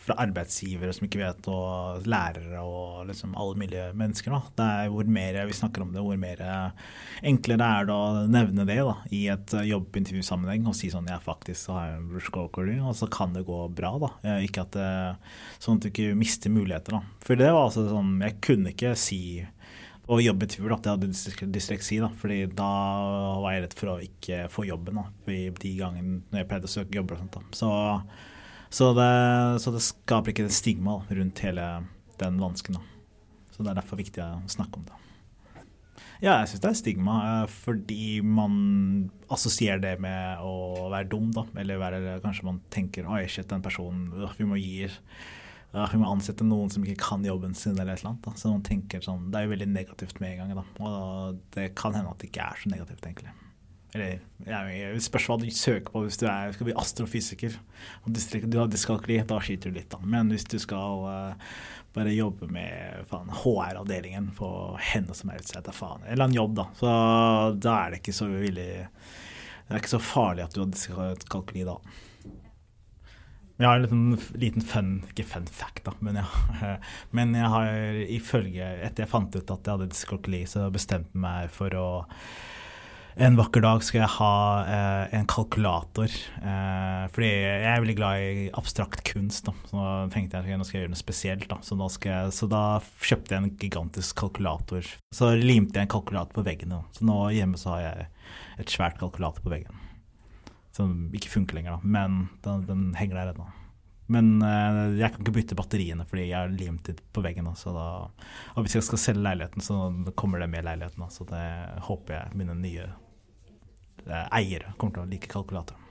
fra 0.00 0.16
arbeidsgivere 0.24 0.94
som 0.96 1.04
ikke 1.04 1.20
vet, 1.20 1.50
og 1.52 2.06
lærere 2.08 2.62
og 2.64 3.10
liksom 3.10 3.36
alle 3.36 3.60
mulige 3.60 3.90
mennesker. 3.92 4.32
Da. 4.32 4.40
Det 4.56 4.68
er 4.72 4.94
hvor 4.94 5.12
mer 5.12 5.44
vi 5.44 5.58
snakker 5.60 5.84
om 5.84 5.92
det, 5.92 6.00
hvor 6.00 6.16
mer 6.16 6.40
enklere 7.20 7.68
er 7.68 7.84
det 7.84 7.98
å 8.00 8.24
nevne 8.32 8.64
det 8.64 8.80
da, 8.80 8.96
i 9.12 9.26
et 9.28 9.52
jobbintervjusammenheng 9.68 10.64
og 10.72 10.78
si 10.78 10.88
sånn 10.88 11.12
jeg 11.12 11.20
faktisk 11.20 11.74
har 11.76 11.98
en 11.98 12.08
dyskalkuli, 12.14 12.80
og 12.80 12.96
så 12.96 13.12
kan 13.12 13.36
det 13.36 13.44
gå 13.44 13.60
bra. 13.76 13.92
da. 14.00 14.40
Ikke 14.40 14.64
at 14.64 14.72
det, 14.72 14.90
sånn 15.60 15.76
at 15.76 15.84
du 15.84 15.92
ikke 15.92 16.16
mister 16.16 16.48
muligheter. 16.48 16.96
da. 16.96 17.04
For 17.20 17.36
det 17.36 17.52
var 17.52 17.68
altså 17.68 17.84
sånn 17.92 18.16
Jeg 18.24 18.40
kunne 18.40 18.72
ikke 18.72 18.96
si 18.96 19.44
og 20.10 20.22
jobbe 20.24 20.48
tur 20.50 20.72
at 20.74 20.86
jeg 20.86 20.96
hadde 20.96 21.52
dysleksi. 21.54 22.00
da, 22.02 22.10
fordi 22.18 22.40
da 22.58 22.70
var 23.42 23.54
jeg 23.54 23.64
redd 23.64 23.76
for 23.78 23.92
å 23.92 24.00
ikke 24.02 24.42
få 24.50 24.66
jobben 24.66 24.98
da, 24.98 25.06
de 25.26 25.74
gangene 25.78 26.22
når 26.32 26.42
jeg 26.42 26.48
pleide 26.50 26.70
å 26.70 26.72
søke 26.72 26.98
jobber. 26.98 27.18
og 27.18 27.22
sånt 27.22 27.36
da. 27.38 27.42
Så, 27.54 27.70
så, 28.70 28.90
det, 28.98 29.10
så 29.62 29.74
det, 29.74 29.84
skaper 29.86 30.34
ikke 30.34 30.48
stigma 30.54 30.98
da, 30.98 31.20
rundt 31.20 31.44
hele 31.46 31.68
den 32.22 32.40
vansken. 32.42 32.80
da. 32.80 33.14
Så 33.54 33.62
det 33.62 33.70
er 33.70 33.78
derfor 33.78 34.00
viktig 34.00 34.24
å 34.24 34.42
snakke 34.50 34.80
om 34.80 34.88
det. 34.88 34.98
Ja, 36.20 36.34
jeg 36.42 36.50
syns 36.50 36.60
det 36.60 36.68
er 36.68 36.76
stigma, 36.76 37.14
eh, 37.24 37.52
fordi 37.64 38.06
man 38.20 38.56
assosierer 39.32 39.80
det 39.80 39.94
med 40.04 40.42
å 40.44 40.90
være 40.92 41.08
dum, 41.14 41.30
da. 41.32 41.46
Eller 41.60 41.80
være, 41.80 42.18
kanskje 42.24 42.48
man 42.50 42.58
tenker 42.72 43.08
oi, 43.08 43.22
shit, 43.30 43.48
den 43.48 43.62
personen, 43.64 44.10
vi 44.36 44.48
må 44.48 44.58
gi 44.60 44.90
vi 45.70 46.00
må 46.00 46.08
ansette 46.10 46.46
noen 46.46 46.70
som 46.72 46.82
ikke 46.82 47.04
kan 47.04 47.26
jobben 47.26 47.54
sin, 47.54 47.76
eller 47.78 47.94
et 47.94 48.00
eller 48.02 48.14
annet. 48.14 48.24
Da. 48.26 48.32
Så 48.38 48.50
man 48.50 48.64
tenker 48.66 49.04
sånn, 49.04 49.28
Det 49.30 49.38
er 49.38 49.46
jo 49.46 49.52
veldig 49.52 49.70
negativt 49.70 50.18
med 50.22 50.34
en 50.34 50.42
gang. 50.42 50.58
Da. 50.58 50.88
Og 50.88 51.38
det 51.54 51.70
kan 51.78 51.94
hende 51.94 52.10
at 52.10 52.18
det 52.18 52.30
ikke 52.32 52.48
er 52.48 52.58
så 52.62 52.72
negativt, 52.72 53.06
egentlig. 53.06 53.36
Eller 53.90 54.20
jeg, 54.46 55.02
spørs 55.02 55.26
hva 55.26 55.36
du 55.40 55.48
søker 55.50 55.90
på 55.90 56.04
hvis 56.04 56.18
du 56.20 56.26
er, 56.30 56.52
skal 56.54 56.68
bli 56.68 56.76
astrofysiker 56.78 57.56
og 58.04 58.12
du 58.14 58.58
har 58.60 58.68
dyskalkuli, 58.70 59.16
da 59.26 59.40
skyter 59.42 59.72
du 59.72 59.80
litt, 59.80 59.88
da. 59.90 59.98
Men 60.06 60.30
hvis 60.30 60.46
du 60.46 60.60
skal 60.62 61.06
uh, 61.06 61.56
bare 61.96 62.14
jobbe 62.14 62.46
med 62.54 63.10
HR-avdelingen 63.10 64.30
på 64.38 64.50
henne 64.92 65.16
som 65.16 65.32
er 65.32 65.42
vet 65.42 65.72
faen, 65.74 66.06
eller 66.06 66.30
en 66.30 66.38
jobb, 66.38 66.54
da, 66.60 66.68
så 66.78 66.92
da 67.58 67.74
er 67.80 67.90
det 67.90 68.02
ikke 68.02 68.14
så 68.20 68.30
villig 68.30 68.68
Det 68.86 69.74
er 69.74 69.82
ikke 69.82 69.96
så 69.96 70.02
farlig 70.02 70.46
at 70.46 70.54
du 70.54 70.62
har 70.62 70.70
dyskalkuli 70.70 71.66
da. 71.66 71.80
Jeg 73.60 73.68
har 73.68 73.76
en 73.76 73.82
liten, 73.84 74.38
liten 74.40 74.64
fun, 74.64 74.92
ikke 75.10 75.26
fun 75.28 75.48
fact, 75.52 75.82
da, 75.84 75.92
men, 76.00 76.22
ja. 76.22 76.70
men 77.16 77.34
jeg 77.36 77.50
har 77.52 77.98
ifølge 78.08 78.70
Etter 78.86 79.04
jeg 79.04 79.12
fant 79.12 79.36
ut 79.36 79.52
at 79.52 79.68
jeg 79.68 79.74
hadde 79.74 79.90
dyskalkuli, 79.92 80.46
så 80.48 80.70
bestemte 80.72 81.12
jeg 81.12 81.24
meg 81.26 81.52
for 81.52 81.76
å 81.76 81.90
en 83.20 83.34
vakker 83.36 83.60
dag 83.60 83.82
skal 83.84 84.04
jeg 84.04 84.12
ha 84.14 84.34
eh, 84.64 85.14
en 85.18 85.26
kalkulator. 85.28 86.12
Eh, 86.40 87.02
fordi 87.12 87.28
jeg 87.28 87.66
er 87.68 87.82
veldig 87.82 87.96
glad 87.98 88.22
i 88.22 88.46
abstrakt 88.56 89.02
kunst. 89.04 89.44
Da. 89.48 89.54
Så 89.68 89.76
nå 89.76 89.88
tenkte 90.14 90.38
jeg 90.38 90.54
at 90.54 90.60
nå 90.60 90.64
skal 90.64 90.78
jeg 90.78 90.86
gjøre 90.86 90.94
noe 90.94 91.02
spesielt. 91.02 91.46
Da. 91.50 91.58
Så, 91.66 91.76
jeg, 92.06 92.32
så, 92.36 92.48
da 92.48 92.62
kjøpte 92.80 93.34
jeg 93.34 93.42
en 93.42 93.52
gigantisk 93.60 94.22
kalkulator. 94.22 94.88
Så 95.12 95.34
limte 95.36 95.76
jeg 95.76 95.88
en 95.88 95.94
kalkulator 95.98 96.38
på 96.38 96.46
veggen. 96.46 96.72
Da. 96.76 96.80
Så 96.96 97.08
nå 97.10 97.18
hjemme 97.34 97.60
så 97.60 97.74
har 97.74 97.84
jeg 97.88 98.08
et 98.62 98.72
svært 98.78 99.00
kalkulator 99.02 99.44
på 99.44 99.52
veggen. 99.52 99.79
Som 100.80 101.10
ikke 101.16 101.32
funker 101.32 101.58
lenger, 101.58 101.76
da. 101.76 101.80
men 101.84 102.22
den, 102.44 102.64
den 102.68 102.86
henger 102.96 103.20
der 103.20 103.34
ennå. 103.34 103.50
Men 104.10 104.40
eh, 104.42 104.96
jeg 104.98 105.12
kan 105.12 105.22
ikke 105.22 105.36
bytte 105.36 105.58
batteriene 105.58 106.06
fordi 106.08 106.24
jeg 106.30 106.38
har 106.38 106.50
limt 106.50 106.88
det 106.88 106.96
på 107.14 107.22
veggen. 107.22 107.46
Da, 107.46 107.74
da, 107.76 107.84
og 108.56 108.64
hvis 108.66 108.78
jeg 108.78 108.88
skal 108.88 109.02
selge 109.04 109.22
leiligheten, 109.28 109.62
så 109.62 109.84
kommer 110.18 110.42
det 110.42 110.50
med 110.50 110.66
leiligheten. 110.66 111.04
Da, 111.04 111.12
så 111.14 111.28
det 111.28 111.44
håper 111.86 112.16
jeg 112.16 112.40
mine 112.40 112.56
nye 112.58 112.88
Eh, 114.08 114.26
eiere 114.40 114.72
kommer 114.78 114.96
til 114.96 115.04
å 115.04 115.10
like 115.10 115.30
kalkulatoren. 115.30 115.86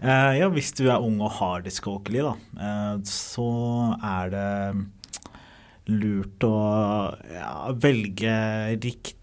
Uh, 0.00 0.32
ja, 0.32 0.46
hvis 0.48 0.70
du 0.78 0.86
er 0.88 1.02
ung 1.04 1.18
og 1.20 1.34
har 1.36 1.60
dyskalkuli, 1.66 2.22
da, 2.24 2.32
uh, 2.56 2.94
så 3.04 3.50
er 3.98 4.30
det 4.32 4.46
lurt 5.88 6.44
å 6.46 6.56
ja, 7.30 7.52
velge 7.80 8.34
riktig 8.76 9.19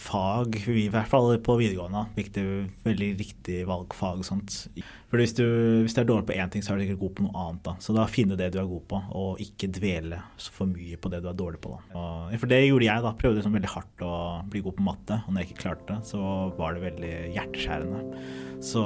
fag, 0.00 0.56
i 0.68 0.88
hvert 0.90 1.10
fall 1.10 1.36
på 1.44 1.56
videregående. 1.60 2.06
Viktig, 2.16 2.44
veldig 2.82 3.10
riktig 3.20 3.60
valgfag 3.68 4.22
og 4.22 4.26
sånt. 4.26 4.56
For 5.10 5.18
hvis 5.18 5.34
du, 5.34 5.44
hvis 5.82 5.94
du 5.96 6.00
er 6.02 6.08
dårlig 6.08 6.28
på 6.28 6.36
én 6.38 6.50
ting, 6.50 6.62
så 6.62 6.72
er 6.72 6.80
du 6.80 6.84
ikke 6.86 7.00
god 7.00 7.14
på 7.18 7.24
noe 7.26 7.44
annet. 7.44 7.62
da. 7.66 7.74
Så 7.82 7.94
da 7.96 8.04
finne 8.10 8.38
det 8.38 8.52
du 8.54 8.60
er 8.62 8.68
god 8.70 8.84
på, 8.90 9.00
og 9.18 9.40
ikke 9.42 9.70
dvele 9.74 10.20
så 10.38 10.54
for 10.54 10.70
mye 10.70 10.98
på 11.00 11.10
det 11.10 11.22
du 11.24 11.30
er 11.30 11.38
dårlig 11.38 11.62
på. 11.64 11.72
Og, 11.74 12.36
for 12.38 12.50
det 12.50 12.60
gjorde 12.62 12.86
jeg, 12.86 13.04
da. 13.06 13.14
Prøvde 13.22 13.42
sånn 13.46 13.56
veldig 13.56 13.72
hardt 13.74 14.04
å 14.06 14.12
bli 14.50 14.62
god 14.66 14.78
på 14.78 14.86
matte, 14.86 15.18
og 15.24 15.34
når 15.34 15.42
jeg 15.42 15.50
ikke 15.50 15.64
klarte 15.64 15.88
det, 15.90 15.98
så 16.12 16.22
var 16.60 16.76
det 16.76 16.86
veldig 16.86 17.14
hjerteskjærende. 17.34 18.22
Så 18.60 18.84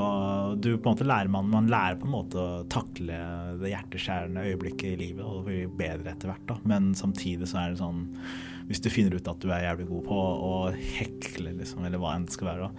du 0.62 0.70
på 0.76 0.86
en 0.86 0.92
måte 0.92 1.06
lærer 1.08 1.30
man, 1.34 1.48
man 1.50 1.68
lærer 1.70 1.98
på 1.98 2.06
en 2.06 2.14
måte 2.14 2.38
å 2.40 2.64
takle 2.70 3.20
det 3.60 3.72
hjerteskjærende 3.72 4.44
øyeblikket 4.46 4.92
i 4.92 4.98
livet 5.00 5.26
og 5.26 5.48
bli 5.48 5.64
bedre 5.66 6.14
etter 6.14 6.30
hvert. 6.30 6.44
da. 6.48 6.60
Men 6.70 6.92
samtidig 6.96 7.50
så 7.50 7.64
er 7.64 7.74
det 7.74 7.82
sånn 7.82 8.04
hvis 8.68 8.80
du 8.84 8.90
finner 8.92 9.16
ut 9.16 9.28
at 9.28 9.42
du 9.42 9.50
er 9.52 9.66
jævlig 9.66 9.88
god 9.90 10.04
på 10.06 10.20
å 10.48 10.52
hekle, 10.72 11.52
liksom, 11.58 11.84
eller 11.84 12.00
hva 12.00 12.14
enn 12.16 12.28
det 12.28 12.36
skal 12.36 12.50
være, 12.52 12.70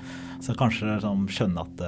så 0.44 0.56
kanskje 0.58 0.98
sånn, 1.04 1.28
skjønne 1.30 1.66
at, 1.66 1.86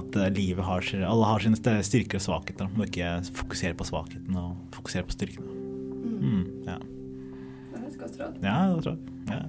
at 0.00 0.18
livet 0.34 0.66
har 0.66 0.90
alle 1.06 1.30
har 1.30 1.44
sine 1.44 1.76
styrker 1.86 2.20
og 2.20 2.26
svakheter. 2.26 2.70
Må 2.74 2.88
ikke 2.88 3.12
fokusere 3.36 3.78
på 3.78 3.88
svakheten 3.90 4.40
og 4.40 4.58
fokusere 4.74 5.06
på 5.06 5.16
styrkene. 5.16 5.56
Mm. 6.00 6.18
Mm, 6.20 6.44
ja. 6.66 6.78
Det 7.70 7.80
er 7.80 7.88
et 7.88 7.98
godt 8.02 8.20
råd. 8.20 8.44
Ja, 8.44 8.58
det 8.74 8.84
tror 8.84 8.96
jeg. 8.96 9.18
Ja. 9.30 9.42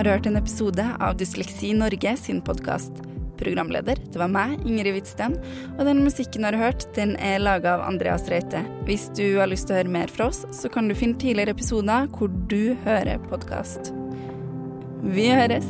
Har 0.00 0.14
hørt 0.14 0.26
en 0.26 0.36
episode 0.36 0.84
av 1.00 1.16
Dysleksi 1.20 1.74
Norge 1.76 2.14
sin 2.16 2.38
podkast. 2.40 3.02
Programleder, 3.36 3.98
det 4.12 4.20
var 4.20 4.30
meg, 4.32 4.54
Ingrid 4.64 4.94
Hvitsten, 4.94 5.34
og 5.74 5.82
den 5.84 6.00
musikken 6.06 6.46
du 6.46 6.48
har 6.48 6.56
hørt, 6.56 6.86
den 6.96 7.12
er 7.20 7.42
laga 7.42 7.74
av 7.74 7.84
Andreas 7.88 8.24
Reite. 8.32 8.62
Hvis 8.88 9.10
du 9.18 9.26
har 9.36 9.50
lyst 9.52 9.68
til 9.68 9.76
å 9.76 9.82
høre 9.82 9.92
mer 9.92 10.12
fra 10.12 10.30
oss, 10.32 10.46
så 10.56 10.72
kan 10.72 10.88
du 10.88 10.96
finne 10.96 11.20
tidligere 11.20 11.52
episoder 11.52 12.08
hvor 12.16 12.32
du 12.48 12.72
hører 12.86 13.20
podkast. 13.28 13.92
Vi 15.04 15.28
høres! 15.36 15.68